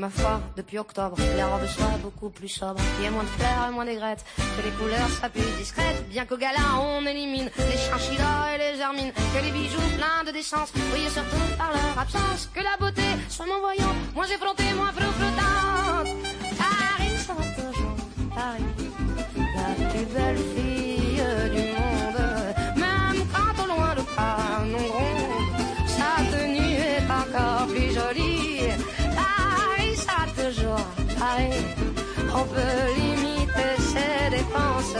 ma 0.00 0.08
foi, 0.08 0.40
depuis 0.56 0.78
octobre, 0.78 1.16
les 1.36 1.44
robes 1.44 1.66
soient 1.66 1.98
beaucoup 2.02 2.30
plus 2.30 2.48
sobres, 2.48 2.80
qu'il 2.94 3.04
y 3.04 3.06
ait 3.06 3.10
moins 3.10 3.22
de 3.22 3.28
fleurs 3.28 3.68
et 3.68 3.72
moins 3.72 3.84
d'aigrettes, 3.84 4.24
que 4.36 4.62
les 4.64 4.70
couleurs 4.70 5.10
soient 5.10 5.28
plus 5.28 5.42
discrètes, 5.58 6.08
bien 6.08 6.24
qu'au 6.24 6.38
gala 6.38 6.64
on 6.80 7.04
élimine 7.04 7.50
les 7.58 7.76
chinchillas 7.76 8.54
et 8.54 8.58
les 8.58 8.80
hermines, 8.80 9.12
que 9.12 9.44
les 9.44 9.50
bijoux 9.50 9.90
pleins 9.98 10.24
de 10.26 10.32
décence 10.32 10.72
brillent 10.90 11.10
surtout 11.10 11.46
par 11.58 11.70
leur 11.72 11.98
absence, 11.98 12.48
que 12.54 12.60
la 12.60 12.76
beauté 12.78 13.02
soit 13.28 13.44
moins 13.44 13.60
voyante, 13.60 14.14
moins 14.14 14.26
effrontée, 14.26 14.72
moins 14.74 14.92
flottante. 14.92 15.99
Paris. 31.40 31.64
On 32.34 32.44
peut 32.54 32.86
limiter 32.96 33.70
ses 33.92 34.30
dépenses, 34.36 34.96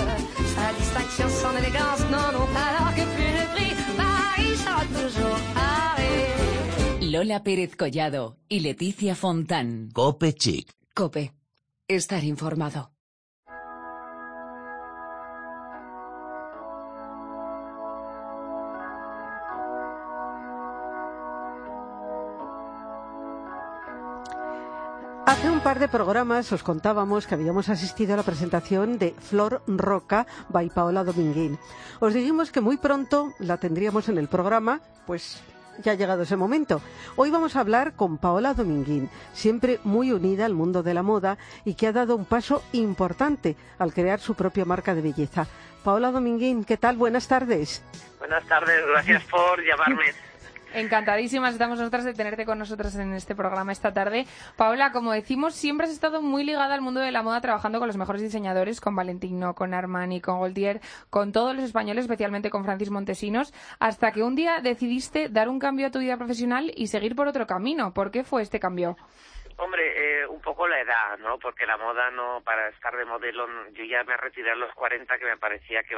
sa 0.55 0.73
distinction, 0.79 1.29
son 1.29 1.57
élégance 1.57 2.01
n'en 2.11 2.31
ont 2.43 2.51
alors 2.69 2.95
que 2.95 3.05
plus 3.15 3.33
le 3.39 3.45
prix. 3.55 3.73
Paris 3.97 4.57
sera 4.57 4.85
toujours 4.99 5.41
Paris. 5.55 7.11
Lola 7.13 7.41
Pérez 7.41 7.71
Collado 7.77 8.37
y 8.49 8.61
Leticia 8.61 9.15
Fontán. 9.15 9.91
Cope 9.93 10.33
Chic. 10.39 10.69
Cope. 10.95 11.33
Estar 11.89 12.25
informado. 12.25 12.91
Un 25.61 25.65
par 25.65 25.79
de 25.79 25.89
programas 25.89 26.51
os 26.57 26.63
contábamos 26.63 27.27
que 27.27 27.35
habíamos 27.37 27.69
asistido 27.69 28.15
a 28.15 28.17
la 28.17 28.23
presentación 28.23 28.97
de 28.97 29.13
Flor 29.13 29.61
Roca 29.67 30.27
by 30.49 30.71
Paola 30.71 31.05
Dominguín. 31.05 31.59
Os 32.01 32.15
dijimos 32.15 32.51
que 32.51 32.63
muy 32.63 32.79
pronto 32.79 33.35
la 33.39 33.59
tendríamos 33.59 34.09
en 34.09 34.17
el 34.17 34.27
programa, 34.27 34.81
pues 35.07 35.45
ya 35.85 35.93
ha 35.93 35.97
llegado 35.97 36.23
ese 36.23 36.37
momento. 36.37 36.81
Hoy 37.15 37.31
vamos 37.31 37.57
a 37.57 37.61
hablar 37.61 37.93
con 37.93 38.17
Paola 38.17 38.55
Dominguín, 38.55 39.11
siempre 39.35 39.81
muy 39.85 40.13
unida 40.13 40.47
al 40.47 40.55
mundo 40.55 40.83
de 40.83 40.95
la 40.95 41.03
moda 41.03 41.37
y 41.67 41.75
que 41.75 41.89
ha 41.89 41.93
dado 41.93 42.17
un 42.17 42.25
paso 42.25 42.63
importante 42.73 43.55
al 43.79 43.93
crear 43.93 44.19
su 44.19 44.35
propia 44.35 44.65
marca 44.65 44.95
de 44.95 45.03
belleza. 45.03 45.47
Paola 45.85 46.11
Dominguín, 46.11 46.65
¿qué 46.65 46.79
tal? 46.79 46.97
Buenas 46.97 47.29
tardes. 47.29 47.83
Buenas 48.19 48.45
tardes, 48.47 48.83
gracias 48.87 49.23
por 49.25 49.63
llamarme. 49.63 50.07
Encantadísimas 50.73 51.55
estamos 51.55 51.79
nosotras 51.79 52.05
de 52.05 52.15
tenerte 52.15 52.47
con 52.47 52.59
nosotros 52.59 52.95
en 52.95 53.13
este 53.15 53.35
programa 53.35 53.73
esta 53.73 53.93
tarde. 53.93 54.27
Paola, 54.57 54.93
como 54.93 55.13
decimos, 55.13 55.55
siempre 55.55 55.87
has 55.87 55.93
estado 55.93 56.23
muy 56.23 56.45
ligada 56.45 56.75
al 56.75 56.81
mundo 56.81 57.01
de 57.01 57.11
la 57.11 57.23
moda 57.23 57.41
trabajando 57.41 57.81
con 57.81 57.89
los 57.89 57.97
mejores 57.97 58.23
diseñadores, 58.23 58.81
con 58.81 58.95
Valentino, 58.95 59.55
con 59.55 59.75
Armani, 59.75 60.21
con 60.21 60.39
Goldier, 60.39 60.81
con 61.11 61.33
todos 61.33 61.57
los 61.57 61.65
españoles, 61.65 62.05
especialmente 62.05 62.51
con 62.51 62.65
Francis 62.65 62.91
Montesinos, 62.91 63.53
hasta 63.81 64.13
que 64.13 64.23
un 64.23 64.37
día 64.37 64.61
decidiste 64.61 65.29
dar 65.29 65.49
un 65.49 65.59
cambio 65.59 65.89
a 65.89 65.91
tu 65.91 65.99
vida 65.99 66.17
profesional 66.17 66.71
y 66.77 66.87
seguir 66.87 67.17
por 67.17 67.27
otro 67.27 67.49
camino. 67.49 67.93
¿Por 67.93 68.13
qué 68.13 68.23
fue 68.23 68.43
este 68.43 68.61
cambio? 68.61 68.97
Hombre, 69.61 70.23
eh, 70.23 70.27
un 70.27 70.41
poco 70.41 70.67
la 70.67 70.81
edad, 70.81 71.19
¿no? 71.19 71.39
Porque 71.39 71.67
la 71.67 71.77
moda 71.77 72.11
no, 72.13 72.41
para 72.43 72.69
estar 72.69 72.97
de 72.97 73.05
modelo, 73.05 73.47
yo 73.73 73.85
ya 73.85 74.03
me 74.05 74.17
retiré 74.17 74.53
a 74.53 74.55
los 74.55 74.73
40, 74.73 75.19
que 75.19 75.27
me 75.27 75.37
parecía 75.37 75.83
que 75.83 75.95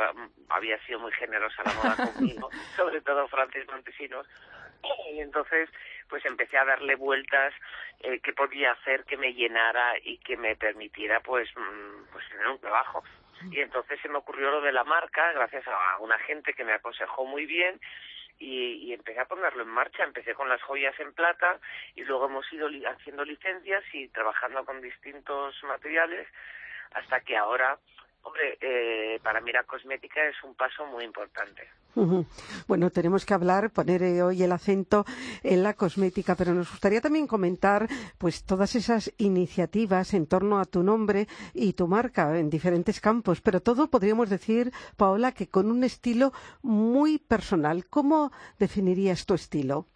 había 0.49 0.85
sido 0.85 0.99
muy 0.99 1.13
generosa 1.13 1.63
la 1.65 1.75
moda 1.75 2.13
conmigo, 2.13 2.51
sobre 2.77 3.01
todo 3.03 3.29
Francis 3.29 3.65
Montesinos. 3.71 4.27
Y 5.13 5.21
entonces, 5.21 5.69
pues 6.09 6.25
empecé 6.25 6.59
a 6.59 6.65
darle 6.65 6.95
vueltas, 6.97 7.55
eh, 8.01 8.21
qué 8.21 8.33
podía 8.33 8.73
hacer 8.73 9.05
que 9.05 9.17
me 9.17 9.33
llenara 9.35 9.95
y 10.03 10.19
que 10.19 10.37
me 10.37 10.57
permitiera, 10.57 11.21
pues, 11.21 11.49
mm, 11.57 12.13
pues 12.13 12.29
tener 12.29 12.49
un 12.49 12.59
trabajo. 12.61 13.03
Y 13.51 13.61
entonces 13.61 13.99
se 14.01 14.09
me 14.09 14.19
ocurrió 14.19 14.51
lo 14.51 14.61
de 14.61 14.73
la 14.73 14.85
marca, 14.85 15.33
gracias 15.33 15.67
a 15.67 15.99
una 15.99 16.19
gente 16.21 16.55
que 16.55 16.65
me 16.65 16.73
aconsejó 16.73 17.25
muy 17.25 17.45
bien, 17.47 17.81
y, 18.39 18.75
y 18.89 18.93
empecé 18.93 19.21
a 19.21 19.27
ponerlo 19.27 19.63
en 19.63 19.69
marcha. 19.69 20.05
Empecé 20.05 20.35
con 20.35 20.49
las 20.49 20.63
joyas 20.63 20.99
en 20.99 21.13
plata 21.13 21.61
y 21.95 22.03
luego 22.05 22.27
hemos 22.27 22.53
ido 22.53 22.69
li- 22.69 22.85
haciendo 22.85 23.25
licencias 23.25 23.85
y 23.93 24.09
trabajando 24.09 24.65
con 24.65 24.81
distintos 24.81 25.63
materiales 25.65 26.27
hasta 26.93 27.21
que 27.21 27.37
ahora 27.37 27.79
Hombre, 28.25 28.57
eh, 28.61 29.19
para 29.23 29.41
mí 29.41 29.53
la 29.53 29.65
cosmética 29.65 30.25
es 30.25 30.37
un 30.45 30.55
paso 30.55 30.87
muy 30.87 31.05
importante. 31.05 31.69
Bueno, 32.67 32.91
tenemos 32.91 33.27
que 33.27 33.35
hablar, 33.35 33.71
poner 33.71 34.03
eh, 34.03 34.23
hoy 34.23 34.43
el 34.43 34.53
acento 34.53 35.05
en 35.43 35.63
la 35.63 35.75
cosmética, 35.75 36.35
pero 36.37 36.55
nos 36.55 36.71
gustaría 36.71 37.03
también 37.03 37.27
comentar 37.27 37.87
pues 38.19 38.47
todas 38.47 38.75
esas 38.77 39.13
iniciativas 39.19 40.15
en 40.15 40.27
torno 40.27 40.59
a 40.59 40.65
tu 40.65 40.83
nombre 40.83 41.27
y 41.53 41.75
tu 41.75 41.89
marca 41.89 42.39
en 42.39 42.49
diferentes 42.49 42.99
campos, 43.01 43.43
pero 43.43 43.61
todo 43.61 43.91
podríamos 43.91 44.31
decir, 44.31 44.71
Paola, 44.97 45.33
que 45.33 45.49
con 45.49 45.71
un 45.71 45.85
estilo 45.85 46.33
muy 46.63 47.19
personal. 47.19 47.85
¿Cómo 47.91 48.33
definirías 48.59 49.27
tu 49.27 49.35
estilo? 49.35 49.87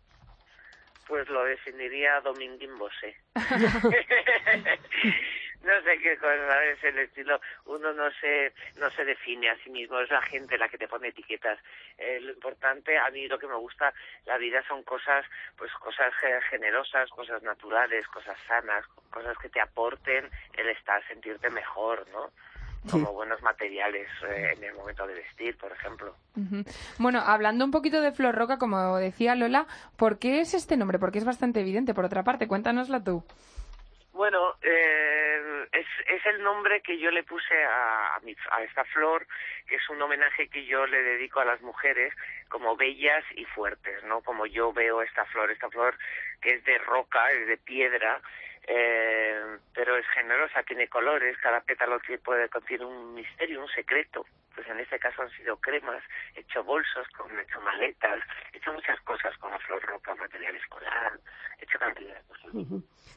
Pues 1.09 1.27
lo 1.31 1.45
definiría 1.45 2.21
Dominguín 2.21 2.77
Bosé. 2.77 3.17
no 5.67 5.83
sé 5.83 5.99
qué 5.99 6.17
cosa 6.17 6.65
es 6.65 6.83
el 6.85 6.99
estilo. 6.99 7.41
Uno 7.67 7.93
no 7.93 8.11
se, 8.21 8.53
no 8.77 8.89
se 8.91 9.05
define 9.05 9.51
a 9.51 9.57
sí 9.65 9.71
mismo, 9.71 9.99
es 10.01 10.11
la 10.11 10.23
gente 10.23 10.57
la 10.57 10.69
que 10.69 10.79
te 10.79 10.89
pone 10.89 11.09
etiquetas. 11.09 11.59
Eh, 11.99 12.21
lo 12.21 12.33
importante, 12.33 12.97
a 12.97 13.11
mí 13.11 13.27
lo 13.29 13.39
que 13.39 13.47
me 13.49 13.57
gusta, 13.57 13.93
la 14.25 14.39
vida 14.39 14.63
son 14.69 14.83
cosas, 14.85 15.25
pues 15.59 15.73
cosas 15.75 16.15
ge- 16.21 16.41
generosas, 16.51 17.11
cosas 17.11 17.43
naturales, 17.43 18.07
cosas 18.09 18.37
sanas, 18.47 18.87
cosas 19.11 19.37
que 19.39 19.49
te 19.49 19.61
aporten 19.61 20.31
el 20.57 20.69
estar, 20.69 21.07
sentirte 21.09 21.51
mejor, 21.51 22.07
¿no? 22.13 22.31
Sí. 22.85 22.93
Como 22.93 23.15
buenos 23.15 23.43
materiales 23.43 24.07
eh, 24.29 24.53
en 24.57 24.63
el 24.63 24.75
momento 24.75 25.07
de 25.09 25.15
vestir, 25.15 25.57
por 25.59 25.73
ejemplo. 25.73 26.15
Bueno, 26.99 27.19
hablando 27.21 27.65
un 27.65 27.73
poquito 27.73 28.01
de 28.01 28.13
Flor 28.13 28.37
Roca, 28.37 28.59
como 28.59 28.97
decía 28.99 29.35
Lola, 29.35 29.67
¿por 29.97 30.21
qué 30.21 30.41
es 30.41 30.55
este 30.55 30.77
nombre? 30.77 31.01
Porque 31.01 31.19
es 31.19 31.25
bastante 31.25 31.61
evidente, 31.61 31.95
por 31.95 32.05
otra 32.05 32.23
parte. 32.23 32.47
Cuéntanosla 32.47 33.03
tú. 33.03 33.25
Bueno, 34.13 34.55
eh, 34.63 35.56
es, 35.73 35.87
es 36.07 36.27
el 36.27 36.43
nombre 36.43 36.81
que 36.83 36.99
yo 36.99 37.11
le 37.11 37.23
puse 37.23 37.65
a, 37.65 38.15
a, 38.17 38.21
mi- 38.21 38.37
a 38.51 38.63
esta 38.63 38.85
flor, 38.85 39.27
que 39.67 39.77
es 39.77 39.89
un 39.91 40.01
homenaje 40.03 40.49
que 40.49 40.65
yo 40.67 40.87
le 40.87 41.03
dedico 41.03 41.41
a 41.41 41.45
las 41.45 41.61
mujeres 41.63 42.13
como 42.49 42.77
bellas 42.77 43.25
y 43.35 43.45
fuertes, 43.47 44.03
¿no? 44.05 44.21
Como 44.23 44.47
yo 44.47 44.73
veo 44.73 45.03
esta 45.03 45.25
flor, 45.27 45.51
esta 45.51 45.69
flor 45.71 45.97
que 46.41 46.55
es 46.55 46.65
de 46.65 46.79
roca, 46.79 47.31
es 47.33 47.47
de 47.47 47.57
piedra, 47.59 48.21
eh, 48.69 49.59
pero 49.75 49.97
es 49.97 50.07
generosa, 50.09 50.63
tiene 50.65 50.89
colores, 50.89 51.37
cada 51.39 51.61
pétalo 51.61 52.01
puede, 52.25 52.49
contiene 52.49 52.85
un 52.85 53.15
misterio, 53.15 53.61
un 53.63 53.69
secreto. 53.69 54.27
Pues 54.55 54.67
en 54.69 54.81
este 54.81 54.99
caso 54.99 55.21
han 55.23 55.31
sido 55.33 55.59
cremas, 55.61 56.03
he 56.35 56.41
hecho 56.41 56.65
bolsos, 56.65 57.07
con, 57.09 57.39
he 57.39 57.43
hecho 57.43 57.61
maletas, 57.61 58.21
he 58.53 58.57
hecho 58.57 58.73
muchas 58.73 58.99
cosas 59.03 59.37
con 59.39 59.51
la 59.51 59.59
flor 59.61 59.83
roca, 59.83 60.15
material 60.15 60.57
escolar, 60.57 61.13
cantidad. 61.79 62.17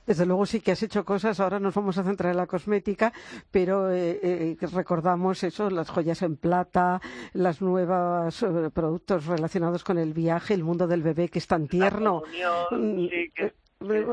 Desde 0.05 0.25
luego 0.25 0.45
sí 0.47 0.59
que 0.59 0.71
has 0.71 0.81
hecho 0.81 1.05
cosas, 1.05 1.39
ahora 1.39 1.59
nos 1.59 1.75
vamos 1.75 1.97
a 1.99 2.03
centrar 2.03 2.31
en 2.31 2.37
la 2.37 2.47
cosmética, 2.47 3.13
pero 3.51 3.91
eh, 3.91 4.19
eh, 4.23 4.57
recordamos 4.73 5.43
eso, 5.43 5.69
las 5.69 5.89
joyas 5.89 6.23
en 6.23 6.35
plata, 6.35 6.99
los 7.33 7.61
nuevos 7.61 8.41
eh, 8.41 8.69
productos 8.73 9.27
relacionados 9.27 9.83
con 9.83 9.99
el 9.99 10.13
viaje, 10.13 10.55
el 10.55 10.63
mundo 10.63 10.87
del 10.87 11.03
bebé 11.03 11.29
que 11.29 11.37
es 11.39 11.45
tan 11.47 11.67
tierno. 11.67 12.23
Mm, 12.71 13.07
sí, 13.07 13.31
que- 13.35 13.53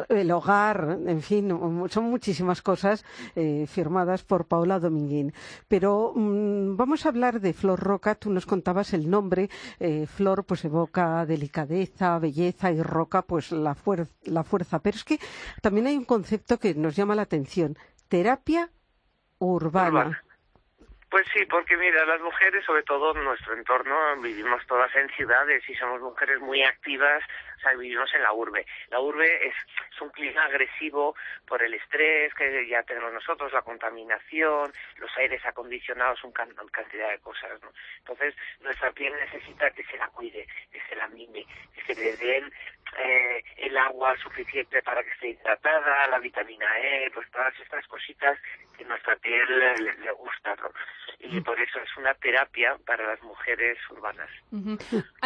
el 0.09 0.31
hogar, 0.31 0.99
en 1.07 1.23
fin, 1.23 1.49
son 1.91 2.05
muchísimas 2.05 2.63
cosas 2.63 3.05
eh, 3.35 3.67
firmadas 3.69 4.23
por 4.23 4.45
Paola 4.47 4.79
Dominguín. 4.79 5.33
Pero 5.67 6.13
mm, 6.15 6.77
vamos 6.77 7.05
a 7.05 7.09
hablar 7.09 7.41
de 7.41 7.53
Flor 7.53 7.81
Roca. 7.81 8.15
Tú 8.15 8.31
nos 8.31 8.47
contabas 8.47 8.93
el 8.93 9.11
nombre. 9.11 9.51
eh, 9.81 10.07
Flor 10.07 10.45
pues 10.45 10.65
evoca 10.65 11.27
delicadeza, 11.27 12.19
belleza 12.21 12.71
y 12.71 12.81
Roca 12.81 13.23
pues 13.23 13.51
la, 13.51 13.75
fuer- 13.75 14.09
la 14.25 14.45
fuerza. 14.45 14.79
Pero 14.79 14.97
es 14.97 15.05
que 15.05 15.19
también 15.63 15.89
hay 15.89 15.97
un 15.97 16.05
concepto 16.05 16.59
que 16.59 16.75
nos 16.75 16.95
llama 16.95 17.17
la 17.17 17.23
atención. 17.23 17.77
Terapia. 18.09 18.71
Urbana. 19.39 20.23
Pues 21.17 21.29
sí, 21.33 21.47
porque 21.47 21.79
mira, 21.79 22.05
las 22.05 22.21
mujeres, 22.21 22.63
sobre 22.67 22.83
todo 22.83 23.17
en 23.17 23.25
nuestro 23.25 23.55
entorno, 23.55 24.21
vivimos 24.21 24.61
todas 24.67 24.95
en 24.97 25.09
ciudades 25.15 25.67
y 25.67 25.75
somos 25.77 25.99
mujeres 26.03 26.39
muy 26.41 26.63
activas, 26.63 27.25
o 27.57 27.61
sea, 27.61 27.73
vivimos 27.73 28.13
en 28.15 28.23
la 28.23 28.35
urbe. 28.35 28.67
La 28.91 29.01
urbe 29.01 29.47
es, 29.49 29.55
es 29.95 30.01
un 30.03 30.11
clima 30.11 30.45
agresivo 30.45 31.17
por 31.49 31.63
el 31.63 31.73
estrés 31.73 32.35
que 32.35 32.69
ya 32.69 32.83
tenemos 32.83 33.15
nosotros, 33.15 33.51
la 33.55 33.63
contaminación, 33.63 34.71
los 34.99 35.17
aires 35.17 35.43
acondicionados, 35.47 36.23
un 36.23 36.33
can- 36.33 36.55
cantidad 36.71 37.09
de 37.09 37.19
cosas, 37.21 37.63
¿no? 37.63 37.73
Entonces, 38.00 38.35
nuestra 38.61 38.93
piel 38.93 39.15
necesita 39.19 39.71
que 39.71 39.85
se 39.85 39.97
la 39.97 40.09
cuide, 40.09 40.47
que 40.71 40.83
se 40.87 40.97
la 40.97 41.09
mime, 41.09 41.47
que 41.75 41.95
se 41.95 41.99
le 41.99 42.15
den 42.19 42.52
eh, 42.99 43.43
el 43.59 43.77
agua 43.77 44.17
suficiente 44.19 44.83
para 44.83 45.03
que 45.03 45.11
esté 45.11 45.29
hidratada, 45.31 46.07
la 46.09 46.19
vitamina 46.19 46.67
E, 46.81 47.11
pues 47.13 47.31
todas 47.31 47.53
estas 47.61 47.87
cositas 47.89 48.39
que 48.77 48.85
nuestra 48.85 49.17
piel 49.17 49.43
le, 49.59 50.13
gusta, 50.13 50.55
¿no? 50.57 50.71
Y 51.19 51.41
por 51.41 51.59
eso 51.61 51.79
es 51.81 51.97
una 51.97 52.15
terapia 52.15 52.77
para 52.87 53.07
las 53.07 53.23
mujeres 53.23 53.79
urbanas. 53.91 54.29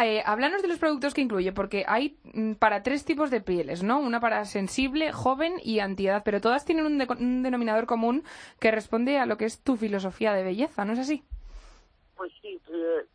Eh, 0.01 0.23
háblanos 0.25 0.61
de 0.61 0.67
los 0.69 0.79
productos 0.79 1.13
que 1.13 1.21
incluye, 1.21 1.51
porque 1.51 1.83
hay 1.87 2.17
mm, 2.23 2.53
para 2.53 2.81
tres 2.81 3.05
tipos 3.05 3.29
de 3.29 3.41
pieles, 3.41 3.83
¿no? 3.83 3.99
Una 3.99 4.19
para 4.19 4.45
sensible, 4.45 5.11
joven 5.11 5.53
y 5.63 5.79
antiedad, 5.79 6.21
pero 6.23 6.41
todas 6.41 6.65
tienen 6.65 6.85
un, 6.85 6.97
de- 6.97 7.07
un 7.19 7.43
denominador 7.43 7.85
común 7.85 8.23
que 8.59 8.71
responde 8.71 9.19
a 9.19 9.25
lo 9.25 9.37
que 9.37 9.45
es 9.45 9.61
tu 9.63 9.75
filosofía 9.75 10.33
de 10.33 10.43
belleza, 10.43 10.85
¿no 10.85 10.93
es 10.93 10.99
así? 10.99 11.23
Pues 12.15 12.31
sí, 12.41 12.59
eh, 12.71 13.05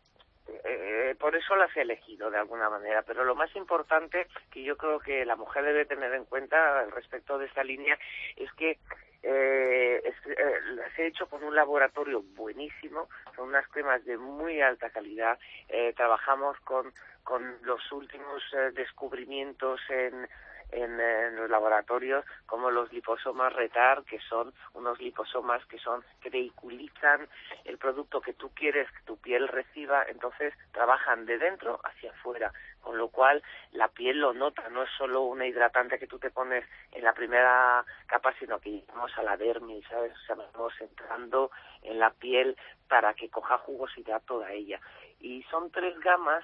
eh, 0.67 1.15
por 1.19 1.35
eso 1.35 1.55
las 1.55 1.75
he 1.77 1.81
elegido 1.81 2.29
de 2.29 2.37
alguna 2.37 2.69
manera, 2.69 3.01
pero 3.03 3.23
lo 3.23 3.35
más 3.35 3.55
importante 3.55 4.27
que 4.51 4.63
yo 4.63 4.75
creo 4.77 4.99
que 4.99 5.25
la 5.25 5.35
mujer 5.35 5.63
debe 5.63 5.85
tener 5.85 6.13
en 6.13 6.25
cuenta 6.25 6.83
respecto 6.85 7.37
de 7.37 7.45
esta 7.45 7.63
línea 7.63 7.97
es 8.35 8.51
que 8.53 8.77
eh, 9.23 10.01
es- 10.05 10.27
eh, 10.37 10.59
las 10.75 10.97
he 10.99 11.07
hecho 11.07 11.27
con 11.27 11.43
un 11.43 11.55
laboratorio 11.55 12.21
buenísimo, 12.35 13.09
son 13.35 13.49
unas 13.49 13.67
cremas 13.69 14.05
de 14.05 14.17
muy 14.17 14.61
alta 14.61 14.89
calidad, 14.91 15.39
eh, 15.69 15.93
trabajamos 15.95 16.57
con, 16.61 16.93
con 17.23 17.57
los 17.63 17.91
últimos 17.91 18.43
eh, 18.53 18.71
descubrimientos 18.73 19.81
en, 19.89 20.27
en, 20.71 21.35
los 21.35 21.49
laboratorios 21.49 22.25
como 22.45 22.71
los 22.71 22.91
liposomas 22.91 23.53
retar, 23.53 24.03
que 24.03 24.19
son 24.19 24.53
unos 24.73 24.99
liposomas 24.99 25.65
que 25.65 25.77
son 25.79 26.03
que 26.21 26.29
vehiculizan 26.29 27.27
el 27.65 27.77
producto 27.77 28.21
que 28.21 28.33
tú 28.33 28.49
quieres 28.53 28.89
que 28.91 29.03
tu 29.05 29.17
piel 29.17 29.47
reciba, 29.47 30.03
entonces 30.07 30.53
trabajan 30.71 31.25
de 31.25 31.37
dentro 31.37 31.79
hacia 31.83 32.11
afuera, 32.11 32.51
con 32.81 32.97
lo 32.97 33.09
cual 33.09 33.43
la 33.71 33.87
piel 33.89 34.19
lo 34.19 34.33
nota, 34.33 34.67
no 34.69 34.83
es 34.83 34.89
solo 34.97 35.23
una 35.23 35.45
hidratante 35.45 35.99
que 35.99 36.07
tú 36.07 36.19
te 36.19 36.31
pones 36.31 36.65
en 36.91 37.03
la 37.03 37.13
primera 37.13 37.85
capa, 38.05 38.33
sino 38.39 38.59
que 38.59 38.71
llegamos 38.71 39.11
a 39.17 39.23
la 39.23 39.37
dermis, 39.37 39.85
¿sabes? 39.87 40.13
O 40.13 40.25
sea, 40.25 40.35
vamos 40.35 40.73
entrando 40.79 41.51
en 41.81 41.99
la 41.99 42.11
piel 42.11 42.57
para 42.87 43.13
que 43.13 43.29
coja 43.29 43.57
jugosidad 43.59 44.21
toda 44.25 44.51
ella. 44.51 44.79
Y 45.19 45.43
son 45.43 45.71
tres 45.71 45.99
gamas 45.99 46.43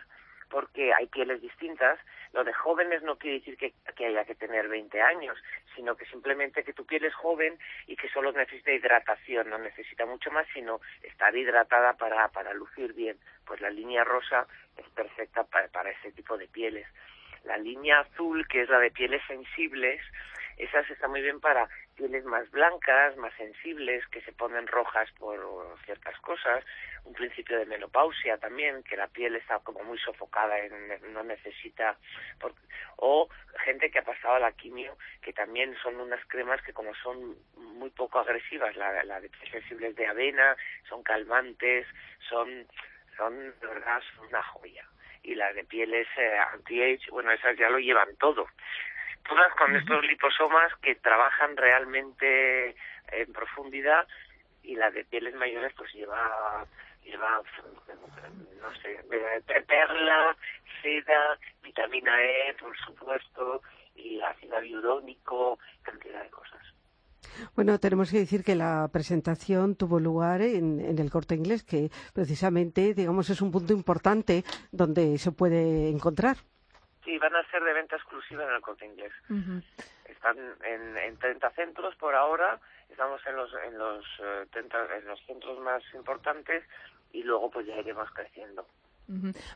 porque 0.54 0.94
hay 0.94 1.08
pieles 1.08 1.42
distintas. 1.42 2.00
Lo 2.32 2.44
de 2.44 2.54
jóvenes 2.54 3.02
no 3.02 3.18
quiere 3.18 3.40
decir 3.40 3.58
que, 3.58 3.74
haya 4.06 4.24
que 4.24 4.36
tener 4.36 4.68
20 4.68 5.02
años, 5.02 5.36
sino 5.76 5.96
que 5.96 6.06
simplemente 6.06 6.64
que 6.64 6.74
tu 6.74 6.86
piel 6.86 7.06
es 7.06 7.16
joven 7.16 7.58
y 7.88 7.96
que 7.96 8.08
solo 8.10 8.32
necesita 8.32 8.72
hidratación, 8.72 9.50
no 9.50 9.58
necesita 9.58 10.06
mucho 10.06 10.30
más, 10.30 10.46
sino 10.54 10.80
estar 11.02 11.36
hidratada 11.36 11.94
para, 11.94 12.28
para 12.28 12.54
lucir 12.54 12.94
bien. 12.94 13.18
Pues 13.48 13.62
la 13.62 13.72
línea 13.72 14.04
rosa 14.04 14.46
es 14.78 14.88
perfecta 14.90 15.44
para, 15.44 15.70
para 15.70 15.90
ese 15.90 16.12
tipo 16.12 16.38
de 16.38 16.48
pieles. 16.48 16.86
La 17.46 17.58
línea 17.58 18.02
azul, 18.02 18.48
que 18.48 18.62
es 18.62 18.70
la 18.70 18.78
de 18.78 18.92
pieles 18.92 19.24
sensibles, 19.28 20.02
esas 20.58 20.90
está 20.90 21.08
muy 21.08 21.22
bien 21.22 21.40
para 21.40 21.68
pieles 21.96 22.24
más 22.26 22.50
blancas, 22.52 23.16
más 23.18 23.34
sensibles, 23.36 24.06
que 24.08 24.22
se 24.22 24.34
ponen 24.34 24.68
rojas 24.68 25.10
por 25.20 25.40
ciertas 25.86 26.20
cosas, 26.22 26.64
un 27.06 27.14
principio 27.14 27.58
de 27.60 27.66
menopausia 27.66 28.38
también, 28.38 28.84
que 28.84 28.98
la 28.98 29.08
piel 29.08 29.36
está 29.36 29.60
como 29.60 29.84
muy 29.84 29.98
sofocada, 30.00 30.58
en- 30.60 31.14
no 31.14 31.24
necesita, 31.24 31.98
por- 32.40 32.54
o 32.98 33.30
gente 33.66 33.92
que 33.92 34.00
ha 34.00 34.04
pasado 34.04 34.40
la 34.40 34.52
quimio, 34.54 34.98
que 35.22 35.34
también 35.34 35.76
son 35.82 36.00
unas 36.00 36.24
cremas 36.28 36.62
que 36.64 36.74
como 36.74 36.94
son 36.96 37.36
muy 37.56 37.90
poco 37.92 38.20
agresivas, 38.20 38.76
la, 38.76 39.04
la 39.04 39.20
de 39.20 39.30
pieles 39.30 39.52
sensibles 39.52 39.96
de 39.96 40.08
avena, 40.08 40.56
son 40.90 41.04
calmantes, 41.04 41.86
son, 42.30 42.68
son 43.18 43.38
de 43.60 43.68
verdad, 43.68 44.02
son 44.16 44.28
una 44.28 44.44
joya. 44.44 44.88
Y 45.26 45.36
las 45.36 45.56
de 45.56 45.64
pieles 45.64 46.08
eh, 46.18 46.38
anti-age, 46.54 47.10
bueno, 47.12 47.32
esas 47.32 47.58
ya 47.58 47.70
lo 47.70 47.80
llevan 47.80 48.16
todo 48.18 48.46
todas 49.28 49.54
con 49.56 49.76
estos 49.76 50.06
liposomas 50.06 50.72
que 50.82 50.96
trabajan 50.96 51.56
realmente 51.58 52.76
en 53.12 53.34
profundidad 53.34 54.08
y 54.64 54.76
la 54.76 54.90
de 54.92 55.04
pieles 55.06 55.36
mayores 55.36 55.74
pues 55.78 55.92
lleva 55.94 56.66
lleva 57.04 57.42
no 58.62 58.74
sé 58.82 59.00
eh, 59.12 59.62
perla 59.68 60.36
seda 60.82 61.38
vitamina 61.62 62.22
E 62.22 62.54
por 62.60 62.76
supuesto 62.78 63.62
y 63.96 64.22
ácido 64.22 64.62
hialurónico 64.62 65.60
cantidad 65.82 66.24
de 66.24 66.30
cosas 66.30 66.62
Bueno, 67.56 67.80
tenemos 67.80 68.12
que 68.12 68.20
decir 68.20 68.44
que 68.44 68.56
la 68.56 68.90
presentación 68.92 69.76
tuvo 69.76 70.00
lugar 70.00 70.42
en, 70.42 70.80
en 70.80 71.00
el 71.00 71.10
corte 71.10 71.36
inglés, 71.36 71.64
que 71.64 71.90
precisamente, 72.14 72.94
digamos, 72.94 73.30
es 73.30 73.42
un 73.42 73.52
punto 73.52 73.74
importante 73.74 74.44
donde 74.72 75.18
se 75.18 75.32
puede 75.32 75.90
encontrar. 75.90 76.38
Sí 77.04 77.18
van 77.18 77.36
a 77.36 77.44
ser 77.50 77.64
de 77.64 77.74
venta 77.74 77.96
exclusiva 77.96 78.44
en 78.44 78.54
el 78.54 78.62
corte 78.62 78.86
inglés. 78.86 79.12
Están 80.06 80.38
en, 80.64 80.98
en 80.98 81.18
30 81.18 81.50
centros 81.52 81.96
por 81.96 82.16
ahora, 82.16 82.60
estamos 82.90 83.22
en 83.26 83.36
los, 83.36 83.50
en, 83.66 83.78
los, 83.78 84.06
eh, 84.20 84.46
30 84.52 84.98
en 84.98 85.06
los 85.08 85.20
centros 85.26 85.60
más 85.60 85.84
importantes 85.94 86.64
y 87.12 87.24
luego 87.24 87.50
pues 87.50 87.66
ya 87.68 87.78
iremos 87.78 88.10
creciendo. 88.12 88.66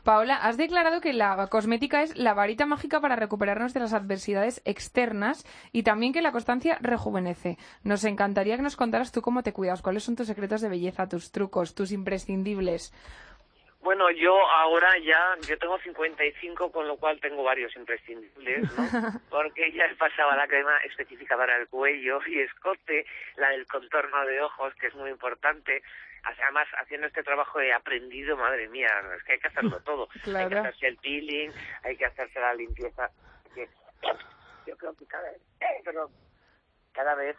Paola, 0.04 0.36
has 0.36 0.56
declarado 0.56 1.00
que 1.00 1.12
la 1.12 1.46
cosmética 1.48 2.02
es 2.02 2.16
la 2.16 2.34
varita 2.34 2.66
mágica 2.66 3.00
para 3.00 3.16
recuperarnos 3.16 3.72
de 3.72 3.80
las 3.80 3.94
adversidades 3.94 4.60
externas 4.64 5.44
y 5.72 5.82
también 5.82 6.12
que 6.12 6.20
la 6.20 6.32
constancia 6.32 6.78
rejuvenece. 6.80 7.56
Nos 7.82 8.04
encantaría 8.04 8.56
que 8.56 8.62
nos 8.62 8.76
contaras 8.76 9.10
tú 9.10 9.22
cómo 9.22 9.42
te 9.42 9.54
cuidas, 9.54 9.82
cuáles 9.82 10.04
son 10.04 10.16
tus 10.16 10.26
secretos 10.26 10.60
de 10.60 10.68
belleza, 10.68 11.08
tus 11.08 11.32
trucos, 11.32 11.74
tus 11.74 11.92
imprescindibles. 11.92 12.92
Bueno, 13.80 14.10
yo 14.10 14.34
ahora 14.50 14.88
ya, 14.98 15.36
yo 15.48 15.56
tengo 15.58 15.78
55, 15.78 16.72
con 16.72 16.88
lo 16.88 16.96
cual 16.96 17.20
tengo 17.20 17.42
varios 17.44 17.74
imprescindibles, 17.76 18.70
¿no? 18.76 18.82
Porque 19.30 19.70
ya 19.72 19.86
he 19.86 19.94
pasado 19.94 20.30
a 20.30 20.36
la 20.36 20.48
crema 20.48 20.76
específica 20.78 21.36
para 21.36 21.56
el 21.56 21.68
cuello 21.68 22.20
y 22.26 22.40
escote, 22.40 23.06
la 23.36 23.50
del 23.50 23.66
contorno 23.66 24.26
de 24.26 24.40
ojos, 24.40 24.74
que 24.74 24.88
es 24.88 24.94
muy 24.94 25.10
importante. 25.10 25.82
Además, 26.24 26.66
haciendo 26.82 27.06
este 27.06 27.22
trabajo 27.22 27.60
he 27.60 27.72
aprendido, 27.72 28.36
madre 28.36 28.68
mía, 28.68 28.90
es 29.16 29.22
que 29.22 29.32
hay 29.34 29.38
que 29.38 29.48
hacerlo 29.48 29.80
todo. 29.84 30.08
Hay 30.12 30.18
que 30.20 30.30
Claro. 30.30 30.58
hacerse 30.60 30.86
el 30.88 30.96
peeling, 30.96 31.52
hay 31.84 31.96
que 31.96 32.04
hacerse 32.06 32.40
la 32.40 32.54
limpieza. 32.54 33.10
Yo 34.66 34.76
creo 34.76 34.94
que 34.96 35.06
cada 35.06 35.30
vez, 35.30 35.40
pero 35.84 36.10
cada 36.92 37.14
vez 37.14 37.36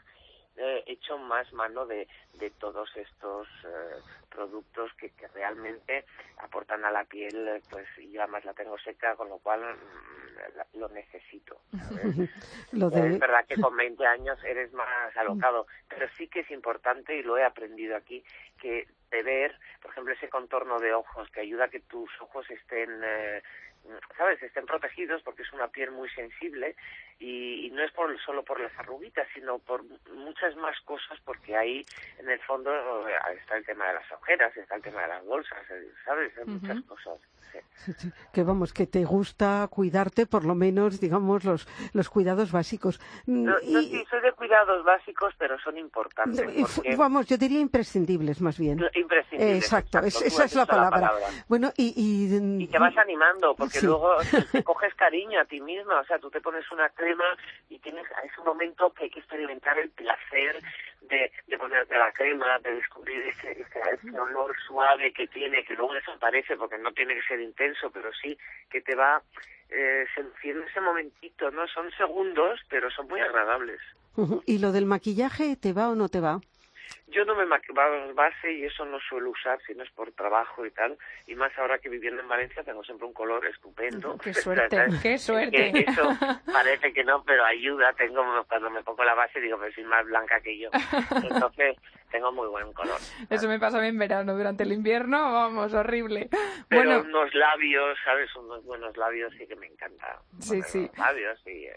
eh, 0.59 0.83
hecho 0.87 1.17
más 1.17 1.51
mano 1.53 1.85
de, 1.85 2.07
de 2.33 2.49
todos 2.51 2.89
estos 2.97 3.47
eh, 3.63 4.01
productos 4.29 4.91
que, 4.93 5.09
que 5.11 5.27
realmente 5.29 6.05
aportan 6.37 6.83
a 6.83 6.91
la 6.91 7.05
piel, 7.05 7.61
pues 7.69 7.87
yo 8.11 8.21
además 8.21 8.43
la 8.45 8.53
tengo 8.53 8.77
seca, 8.77 9.15
con 9.15 9.29
lo 9.29 9.37
cual 9.37 9.61
mm, 9.61 10.77
lo 10.79 10.89
necesito. 10.89 11.61
¿sabes? 11.71 12.29
Lo 12.71 12.87
Es 12.87 12.93
de... 12.93 13.17
verdad 13.17 13.45
que 13.47 13.59
con 13.59 13.75
20 13.75 14.05
años 14.05 14.37
eres 14.43 14.71
más 14.73 15.15
alocado, 15.15 15.65
pero 15.87 16.07
sí 16.17 16.27
que 16.27 16.41
es 16.41 16.51
importante, 16.51 17.15
y 17.15 17.23
lo 17.23 17.37
he 17.37 17.43
aprendido 17.43 17.95
aquí, 17.95 18.23
que 18.61 18.87
de 19.11 19.23
ver, 19.23 19.57
por 19.81 19.91
ejemplo, 19.91 20.13
ese 20.13 20.29
contorno 20.29 20.79
de 20.79 20.93
ojos 20.93 21.29
que 21.31 21.41
ayuda 21.41 21.65
a 21.65 21.69
que 21.69 21.79
tus 21.79 22.09
ojos 22.21 22.49
estén, 22.51 23.01
eh, 23.03 23.41
¿sabes?, 24.17 24.41
estén 24.43 24.65
protegidos 24.65 25.23
porque 25.23 25.41
es 25.41 25.53
una 25.53 25.67
piel 25.69 25.91
muy 25.91 26.09
sensible 26.09 26.75
y, 27.19 27.67
y 27.67 27.71
no 27.71 27.83
es 27.83 27.91
por, 27.91 28.17
solo 28.21 28.43
por 28.43 28.59
las 28.59 28.71
arruguitas, 28.79 29.27
sino 29.33 29.59
por 29.59 29.83
muchas 30.13 30.55
más 30.55 30.79
cosas 30.81 31.19
porque 31.25 31.55
ahí, 31.55 31.85
en 32.17 32.29
el 32.29 32.39
fondo, 32.41 32.71
eh, 33.07 33.13
está 33.37 33.57
el 33.57 33.65
tema 33.65 33.87
de 33.87 33.93
las 33.95 34.11
ojeras, 34.11 34.55
está 34.55 34.75
el 34.75 34.81
tema 34.81 35.01
de 35.01 35.07
las 35.09 35.25
bolsas, 35.25 35.59
eh, 35.69 35.91
¿sabes?, 36.05 36.31
Hay 36.37 36.45
muchas 36.45 36.77
Ujú. 36.79 36.87
cosas. 36.87 37.19
sí. 37.51 37.59
Sí, 37.85 37.93
sí, 37.97 38.11
Que 38.33 38.43
vamos, 38.43 38.73
que 38.73 38.85
te 38.87 39.03
gusta 39.05 39.67
cuidarte, 39.71 40.27
por 40.27 40.45
lo 40.45 40.53
menos, 40.53 40.99
digamos, 40.99 41.43
los, 41.45 41.67
los 41.93 42.09
cuidados 42.09 42.51
básicos. 42.51 42.99
Mm, 43.25 43.45
No, 43.45 43.55
y- 43.61 43.89
sí 43.89 44.05
soy 44.09 44.21
de 44.21 44.31
cuidados 44.33 44.83
básicos, 44.85 45.33
pero 45.37 45.57
son 45.59 45.77
importantes. 45.77 46.45
porque- 46.75 46.95
Vamos, 46.95 47.25
yo 47.27 47.37
diría 47.37 47.59
imprescindibles, 47.59 48.39
más 48.41 48.59
bien. 48.59 48.79
Imprescindibles. 48.93 49.63
Exacto, 49.63 49.99
es- 49.99 50.13
tú 50.19 50.25
esa 50.25 50.43
es 50.45 50.55
la 50.55 50.63
dicho 50.63 50.71
palabra. 50.71 51.11
Bueno, 51.47 51.71
y... 51.75 51.93
Y, 51.95 52.63
Y 52.63 52.67
te 52.67 52.77
vas 52.79 52.95
animando, 52.97 53.55
porque 53.55 53.79
Sí. 53.79 53.85
luego 53.87 54.13
te 54.51 54.63
coges 54.63 54.93
cariño 54.95 55.39
a 55.39 55.45
ti 55.45 55.59
misma, 55.61 56.01
o 56.01 56.05
sea, 56.05 56.19
tú 56.19 56.29
te 56.29 56.41
pones 56.41 56.69
una 56.71 56.89
crema 56.89 57.08
y 57.69 57.79
tienes 57.79 58.05
a 58.11 58.21
ese 58.21 58.41
momento 58.41 58.91
que 58.93 59.05
hay 59.05 59.09
que 59.09 59.19
experimentar 59.19 59.77
el 59.77 59.89
placer 59.91 60.61
de, 61.01 61.31
de 61.47 61.57
ponerte 61.57 61.97
la 61.97 62.11
crema, 62.11 62.59
de 62.59 62.75
descubrir 62.75 63.21
ese, 63.23 63.51
ese, 63.51 63.79
ese 63.93 64.19
olor 64.19 64.55
suave 64.67 65.11
que 65.13 65.27
tiene, 65.27 65.63
que 65.63 65.75
luego 65.75 65.93
desaparece 65.93 66.55
porque 66.57 66.77
no 66.77 66.91
tiene 66.91 67.15
que 67.15 67.23
ser 67.23 67.39
intenso, 67.39 67.89
pero 67.91 68.11
sí 68.21 68.37
que 68.69 68.81
te 68.81 68.95
va 68.95 69.21
eh, 69.69 70.05
seduciendo 70.15 70.65
ese 70.65 70.81
momentito, 70.81 71.51
¿no? 71.51 71.67
Son 71.67 71.91
segundos, 71.91 72.59
pero 72.69 72.89
son 72.91 73.07
muy 73.07 73.21
agradables. 73.21 73.79
¿Y 74.45 74.57
lo 74.57 74.71
del 74.71 74.85
maquillaje 74.85 75.55
te 75.55 75.73
va 75.73 75.89
o 75.89 75.95
no 75.95 76.09
te 76.09 76.19
va? 76.19 76.41
Yo 77.11 77.25
no 77.25 77.35
me 77.35 77.45
maquillo 77.45 77.73
base 78.13 78.51
y 78.51 78.65
eso 78.65 78.85
no 78.85 78.99
suelo 78.99 79.31
usar 79.31 79.59
si 79.65 79.73
no 79.73 79.83
es 79.83 79.91
por 79.91 80.11
trabajo 80.11 80.65
y 80.65 80.71
tal. 80.71 80.97
Y 81.27 81.35
más 81.35 81.51
ahora 81.57 81.79
que 81.79 81.89
viviendo 81.89 82.21
en 82.21 82.27
Valencia 82.27 82.63
tengo 82.63 82.83
siempre 82.83 83.07
un 83.07 83.13
color 83.13 83.45
estupendo. 83.45 84.17
Qué 84.17 84.33
suerte, 84.45 84.77
qué 85.01 85.17
suerte. 85.17 85.71
Que 85.71 85.79
eso 85.87 86.09
parece 86.51 86.93
que 86.93 87.03
no, 87.03 87.23
pero 87.23 87.45
ayuda. 87.45 87.93
Tengo 87.93 88.23
Cuando 88.47 88.69
me 88.69 88.83
pongo 88.83 89.03
la 89.03 89.15
base 89.15 89.39
digo, 89.39 89.57
pero 89.59 89.73
soy 89.73 89.83
más 89.85 90.05
blanca 90.05 90.39
que 90.41 90.57
yo. 90.57 90.69
Entonces 91.23 91.77
tengo 92.11 92.31
muy 92.31 92.47
buen 92.47 92.71
color. 92.73 92.97
Eso 93.29 93.47
me 93.47 93.59
pasa 93.59 93.77
a 93.77 93.81
mí 93.81 93.87
en 93.87 93.97
verano, 93.97 94.35
durante 94.35 94.63
el 94.63 94.71
invierno, 94.71 95.33
vamos, 95.33 95.73
horrible. 95.73 96.29
Pero 96.67 96.83
Bueno, 96.83 97.01
unos 97.01 97.33
labios, 97.33 97.97
¿sabes? 98.03 98.35
Unos 98.35 98.63
buenos 98.65 98.95
labios 98.97 99.33
sí 99.37 99.45
que 99.47 99.55
me 99.55 99.67
encanta. 99.67 100.19
Sí, 100.39 100.61
sí. 100.63 100.87
los 100.87 100.97
Labios 100.97 101.47
y... 101.47 101.67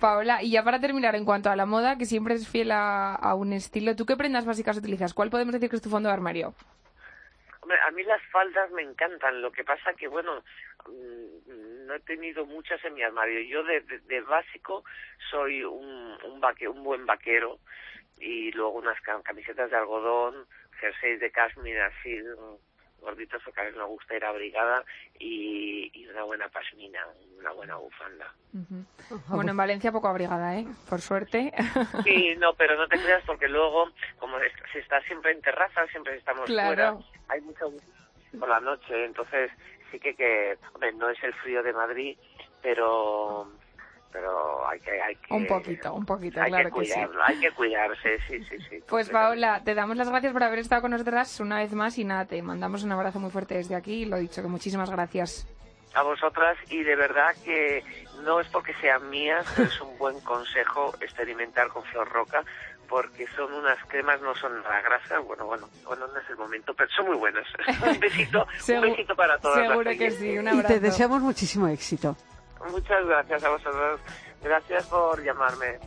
Paola, 0.00 0.42
y 0.42 0.52
ya 0.52 0.62
para 0.64 0.80
terminar, 0.80 1.14
en 1.14 1.24
cuanto 1.24 1.50
a 1.50 1.56
la 1.56 1.66
moda, 1.66 1.98
que 1.98 2.06
siempre 2.06 2.34
es 2.34 2.48
fiel 2.48 2.70
a, 2.72 3.34
un 3.34 3.52
estilo, 3.52 3.94
¿tú 3.96 4.06
qué 4.06 4.16
prendas 4.16 4.46
básicas 4.46 4.76
utilizas? 4.76 5.14
¿Cuál 5.14 5.30
podemos 5.30 5.52
decir 5.52 5.68
que 5.68 5.76
es 5.76 5.82
tu 5.82 5.90
fondo 5.90 6.08
de 6.08 6.14
armario? 6.14 6.54
Hombre, 7.60 7.78
a 7.86 7.90
mí 7.92 8.02
las 8.02 8.20
faldas 8.32 8.70
me 8.72 8.82
encantan, 8.82 9.40
lo 9.40 9.52
que 9.52 9.64
pasa 9.64 9.92
que, 9.94 10.08
bueno, 10.08 10.42
mm, 10.88 11.86
no 11.86 11.94
he 11.94 12.00
tenido 12.00 12.44
muchas 12.46 12.84
en 12.84 12.94
mi 12.94 13.02
armario. 13.02 13.40
Yo 13.42 13.62
de, 13.64 14.20
básico 14.22 14.84
soy 15.30 15.62
un, 15.62 16.16
un, 16.24 16.42
un 16.42 16.84
buen 16.84 17.06
vaquero 17.06 17.58
y 18.18 18.50
luego 18.52 18.78
unas 18.78 18.98
cam- 19.02 19.22
camisetas 19.22 19.70
de 19.70 19.76
algodón, 19.76 20.46
jerseys 20.80 21.20
de 21.20 21.30
cashmere 21.30 21.82
así, 21.82 22.18
gorditos 23.02 23.42
porque 23.44 23.60
a 23.60 23.64
mí 23.64 23.70
me 23.76 23.84
gusta 23.84 24.16
ir 24.16 24.24
abrigada 24.24 24.82
y, 25.18 25.90
y 25.92 26.06
una 26.08 26.22
buena 26.24 26.48
pasmina, 26.48 27.06
una 27.38 27.50
buena 27.52 27.76
bufanda. 27.76 28.32
Bueno, 29.28 29.50
en 29.50 29.56
Valencia 29.56 29.92
poco 29.92 30.08
abrigada, 30.08 30.56
¿eh? 30.58 30.66
Por 30.88 31.00
suerte. 31.00 31.52
Sí, 32.04 32.34
no, 32.38 32.54
pero 32.54 32.76
no 32.76 32.88
te 32.88 32.98
creas 33.00 33.22
porque 33.26 33.48
luego, 33.48 33.90
como 34.18 34.38
es- 34.38 34.52
se 34.72 34.78
está 34.80 35.00
siempre 35.02 35.32
en 35.32 35.40
terraza, 35.42 35.86
siempre 35.88 36.16
estamos 36.16 36.46
Claro. 36.46 36.68
fuera, 36.68 36.96
hay 37.28 37.40
mucho 37.42 37.72
por 38.38 38.48
la 38.48 38.60
noche, 38.60 39.04
entonces 39.04 39.50
sí 39.90 40.00
que, 40.00 40.14
que 40.16 40.58
hombre, 40.74 40.92
no 40.94 41.08
es 41.10 41.22
el 41.22 41.34
frío 41.34 41.62
de 41.62 41.72
Madrid, 41.72 42.16
pero 42.62 43.52
pero 44.12 44.68
hay 44.68 44.78
que 44.80 45.00
hay 45.02 45.16
que 45.16 45.34
un 45.34 45.46
poquito, 45.46 45.94
un 45.94 46.04
poquito, 46.06 46.40
hay 46.42 46.50
claro 46.50 46.70
que 46.70 46.80
que 46.80 46.84
sí. 46.86 46.92
cuidarlo, 46.92 47.24
hay 47.24 47.40
que 47.40 47.50
cuidarse, 47.52 48.18
sí, 48.28 48.44
sí, 48.44 48.56
sí. 48.68 48.82
Pues. 48.88 49.08
Paola, 49.10 49.62
te 49.64 49.74
damos 49.74 49.96
las 49.96 50.08
gracias 50.10 50.32
por 50.32 50.42
haber 50.42 50.58
estado 50.58 50.82
con 50.82 50.90
nosotras 50.92 51.40
una 51.40 51.56
vez 51.58 51.72
más 51.72 51.96
y 51.98 52.04
nada, 52.04 52.26
te 52.26 52.40
mandamos 52.42 52.84
un 52.84 52.92
abrazo 52.92 53.18
muy 53.18 53.30
fuerte 53.30 53.54
desde 53.54 53.74
aquí 53.74 54.02
y 54.02 54.04
lo 54.04 54.16
dicho, 54.18 54.42
que 54.42 54.48
muchísimas 54.48 54.90
gracias. 54.90 55.46
a 55.94 56.02
vosotras 56.02 56.56
y 56.70 56.82
de 56.82 56.96
verdad 56.96 57.34
que 57.44 57.82
no 58.24 58.40
es 58.40 58.48
porque 58.48 58.74
sean 58.80 59.10
mías, 59.10 59.46
pero 59.56 59.68
es 59.68 59.80
un 59.80 59.96
buen 59.98 60.20
consejo 60.20 60.94
experimentar 61.00 61.68
con 61.68 61.82
Flor 61.84 62.08
Roca 62.10 62.42
porque 62.88 63.26
son 63.36 63.50
unas 63.54 63.78
cremas, 63.88 64.20
no 64.20 64.34
son 64.34 64.54
nada 64.62 64.82
grasas, 64.82 65.24
bueno, 65.24 65.46
bueno, 65.46 65.66
bueno, 65.86 66.06
no 66.08 66.18
es 66.20 66.28
el 66.28 66.36
momento, 66.36 66.74
pero 66.74 66.90
son 66.90 67.06
muy 67.06 67.16
buenas. 67.16 67.46
un 67.90 67.98
besito, 68.00 68.46
Segu- 68.58 68.76
un 68.84 68.90
besito 68.90 69.16
para 69.16 69.38
todas 69.38 69.58
las 69.60 69.68
Seguro 69.68 69.90
que 69.90 69.96
oyentes. 69.96 70.18
sí, 70.18 70.36
un 70.38 70.44
Y 70.44 70.48
abrazo. 70.48 70.68
te 70.68 70.80
deseamos 70.80 71.22
muchísimo 71.22 71.68
éxito. 71.68 72.16
Muchas 72.70 73.04
gracias 73.06 73.44
a 73.44 73.48
vosotros. 73.50 74.00
Gracias 74.42 74.86
por 74.86 75.22
llamarme. 75.22 75.78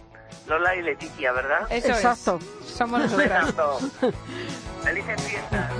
Lola 0.47 0.75
y 0.75 0.81
Leticia, 0.83 1.31
¿verdad? 1.31 1.67
Eso 1.71 1.87
Exacto. 1.87 2.39
es. 2.61 2.67
Somos 2.69 2.99
nosotras. 2.99 3.49
Exacto. 3.49 3.79
Felices 4.83 5.21
fiestas. 5.23 5.71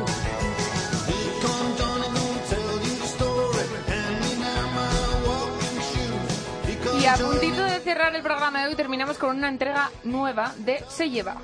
Y 6.99 7.05
a 7.07 7.13
puntito 7.15 7.63
de 7.63 7.79
cerrar 7.81 8.15
el 8.15 8.23
programa 8.23 8.61
de 8.61 8.69
hoy 8.69 8.75
terminamos 8.75 9.17
con 9.17 9.37
una 9.37 9.49
entrega 9.49 9.91
nueva 10.03 10.53
de 10.57 10.83
Se 10.87 11.09
lleva. 11.09 11.35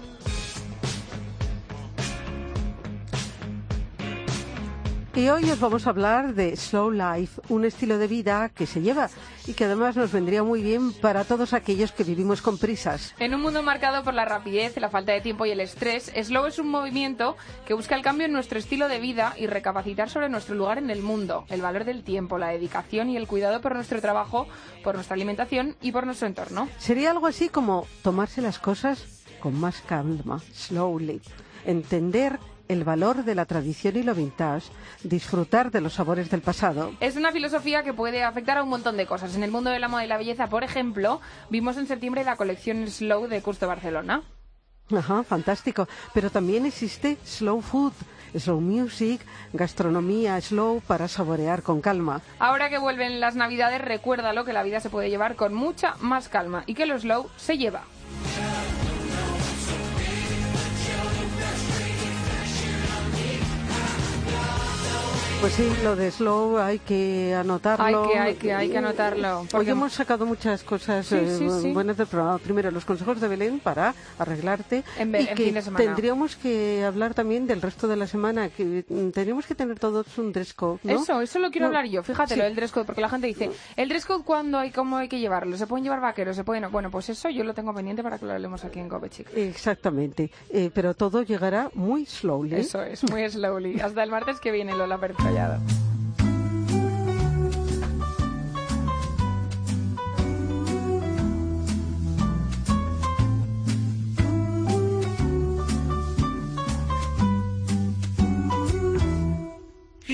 Y 5.13 5.27
hoy 5.27 5.51
os 5.51 5.59
vamos 5.59 5.87
a 5.87 5.89
hablar 5.89 6.35
de 6.35 6.55
Slow 6.55 6.89
Life, 6.89 7.41
un 7.49 7.65
estilo 7.65 7.97
de 7.97 8.07
vida 8.07 8.47
que 8.47 8.65
se 8.65 8.81
lleva 8.81 9.09
y 9.45 9.53
que 9.53 9.65
además 9.65 9.97
nos 9.97 10.13
vendría 10.13 10.41
muy 10.41 10.63
bien 10.63 10.93
para 10.93 11.25
todos 11.25 11.51
aquellos 11.51 11.91
que 11.91 12.05
vivimos 12.05 12.41
con 12.41 12.57
prisas. 12.57 13.13
En 13.19 13.35
un 13.35 13.41
mundo 13.41 13.61
marcado 13.61 14.05
por 14.05 14.13
la 14.13 14.23
rapidez, 14.23 14.77
la 14.77 14.89
falta 14.89 15.11
de 15.11 15.19
tiempo 15.19 15.45
y 15.45 15.51
el 15.51 15.59
estrés, 15.59 16.13
Slow 16.15 16.45
es 16.45 16.59
un 16.59 16.69
movimiento 16.69 17.35
que 17.67 17.73
busca 17.73 17.95
el 17.95 18.03
cambio 18.03 18.25
en 18.25 18.31
nuestro 18.31 18.57
estilo 18.57 18.87
de 18.87 18.99
vida 19.01 19.33
y 19.37 19.47
recapacitar 19.47 20.09
sobre 20.09 20.29
nuestro 20.29 20.55
lugar 20.55 20.77
en 20.77 20.89
el 20.89 21.01
mundo, 21.01 21.43
el 21.49 21.61
valor 21.61 21.83
del 21.83 22.03
tiempo, 22.03 22.37
la 22.37 22.47
dedicación 22.47 23.09
y 23.09 23.17
el 23.17 23.27
cuidado 23.27 23.59
por 23.59 23.75
nuestro 23.75 23.99
trabajo, 23.99 24.47
por 24.81 24.95
nuestra 24.95 25.15
alimentación 25.15 25.75
y 25.81 25.91
por 25.91 26.05
nuestro 26.05 26.27
entorno. 26.27 26.69
Sería 26.77 27.11
algo 27.11 27.27
así 27.27 27.49
como 27.49 27.85
tomarse 28.01 28.41
las 28.41 28.59
cosas 28.59 29.25
con 29.41 29.59
más 29.59 29.81
calma, 29.81 30.39
slowly, 30.53 31.21
entender 31.65 32.39
el 32.71 32.85
valor 32.85 33.25
de 33.25 33.35
la 33.35 33.45
tradición 33.45 33.97
y 33.97 34.03
lo 34.03 34.15
vintage, 34.15 34.71
disfrutar 35.03 35.71
de 35.71 35.81
los 35.81 35.93
sabores 35.93 36.29
del 36.29 36.41
pasado. 36.41 36.93
Es 37.01 37.17
una 37.17 37.33
filosofía 37.33 37.83
que 37.83 37.93
puede 37.93 38.23
afectar 38.23 38.57
a 38.57 38.63
un 38.63 38.69
montón 38.69 38.95
de 38.95 39.05
cosas. 39.05 39.35
En 39.35 39.43
el 39.43 39.51
mundo 39.51 39.69
de 39.69 39.79
la 39.79 39.89
moda 39.89 40.05
y 40.05 40.07
la 40.07 40.17
belleza, 40.17 40.47
por 40.47 40.63
ejemplo, 40.63 41.19
vimos 41.49 41.75
en 41.75 41.87
septiembre 41.87 42.23
la 42.23 42.37
colección 42.37 42.87
Slow 42.87 43.27
de 43.27 43.41
Curso 43.41 43.67
Barcelona. 43.67 44.23
Ajá, 44.89 45.23
fantástico. 45.23 45.87
Pero 46.13 46.29
también 46.29 46.65
existe 46.65 47.17
slow 47.25 47.61
food, 47.61 47.93
slow 48.37 48.61
music, 48.61 49.21
gastronomía 49.51 50.39
slow 50.39 50.81
para 50.87 51.09
saborear 51.09 51.63
con 51.63 51.81
calma. 51.81 52.21
Ahora 52.39 52.69
que 52.69 52.77
vuelven 52.77 53.19
las 53.19 53.35
navidades, 53.35 53.81
recuérdalo 53.81 54.45
que 54.45 54.53
la 54.53 54.63
vida 54.63 54.79
se 54.79 54.89
puede 54.89 55.09
llevar 55.09 55.35
con 55.35 55.53
mucha 55.53 55.95
más 55.99 56.29
calma 56.29 56.63
y 56.67 56.73
que 56.73 56.85
lo 56.85 56.97
slow 56.97 57.29
se 57.35 57.57
lleva. 57.57 57.83
Pues 65.41 65.53
sí, 65.53 65.67
lo 65.83 65.95
de 65.95 66.11
slow 66.11 66.59
hay 66.59 66.77
que 66.77 67.33
anotarlo. 67.33 68.03
Hay 68.03 68.09
que, 68.11 68.19
hay 68.19 68.35
que, 68.35 68.53
hay 68.53 68.69
que 68.69 68.77
anotarlo. 68.77 69.47
Hoy 69.53 69.67
hemos 69.67 69.91
sacado 69.91 70.27
muchas 70.27 70.61
cosas 70.63 71.07
Sí, 71.07 71.15
eh, 71.15 71.35
sí, 71.39 71.49
sí. 71.63 71.71
buenas 71.73 71.97
del 71.97 72.05
programa. 72.05 72.37
Primero, 72.37 72.69
los 72.69 72.85
consejos 72.85 73.19
de 73.19 73.27
Belén 73.27 73.59
para 73.59 73.95
arreglarte. 74.19 74.83
En 74.99 75.11
Be- 75.11 75.23
y 75.23 75.27
en 75.29 75.35
que 75.35 75.45
fin 75.45 75.53
de 75.55 75.61
semana. 75.63 75.83
tendríamos 75.83 76.35
que 76.35 76.85
hablar 76.85 77.15
también 77.15 77.47
del 77.47 77.59
resto 77.59 77.87
de 77.87 77.95
la 77.95 78.05
semana, 78.05 78.49
que 78.49 78.83
tendríamos 78.87 79.47
que 79.47 79.55
tener 79.55 79.79
todos 79.79 80.15
un 80.19 80.31
dress 80.31 80.53
code, 80.53 80.77
¿no? 80.83 81.01
Eso, 81.01 81.19
eso 81.21 81.39
lo 81.39 81.49
quiero 81.49 81.65
No, 81.65 81.67
hablar 81.69 81.87
yo. 81.91 82.03
Fíjate, 82.03 82.37
lo 82.37 82.43
del 82.43 82.55
dress 82.55 82.71
code, 82.71 82.85
porque 82.85 83.01
la 83.01 83.09
gente 83.09 83.25
dice, 83.25 83.49
¿el 83.77 83.89
dress 83.89 84.05
code 84.05 84.23
cuándo 84.23 84.59
hay, 84.59 84.69
cómo 84.69 84.97
hay 84.97 85.07
que 85.09 85.19
llevarlo? 85.19 85.57
¿Se 85.57 85.65
pueden 85.65 85.83
llevar 85.83 86.01
vaqueros? 86.01 86.35
¿Se 86.35 86.43
pueden...? 86.43 86.71
Bueno, 86.71 86.91
pues 86.91 87.09
eso 87.09 87.29
yo 87.31 87.43
lo 87.43 87.55
tengo 87.55 87.73
pendiente 87.73 88.03
para 88.03 88.19
que 88.19 88.27
lo 88.27 88.33
hablemos 88.33 88.63
aquí 88.63 88.77
en 88.79 88.87
Gobechic. 88.89 89.27
Exactamente. 89.35 90.29
Eh, 90.51 90.69
pero 90.71 90.93
todo 90.93 91.23
llegará 91.23 91.71
muy 91.73 92.05
slowly. 92.05 92.57
Eso 92.57 92.83
es, 92.83 93.03
muy 93.09 93.27
slowly. 93.27 93.79
Hasta 93.81 94.03
el 94.03 94.11
martes 94.11 94.39
que 94.39 94.51
viene, 94.51 94.75
Lola 94.77 94.99
Pérez 94.99 95.17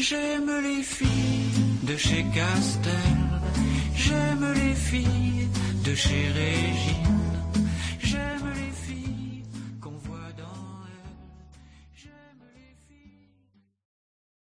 J'aime 0.09 0.49
les 0.63 0.83
filles 0.83 1.83
de 1.83 1.97
chez 1.97 2.23
Castel, 2.33 2.93
j'aime 3.93 4.53
les 4.53 4.73
filles 4.73 5.49
de 5.83 5.93
chez 5.93 6.31
Régine, 6.31 7.16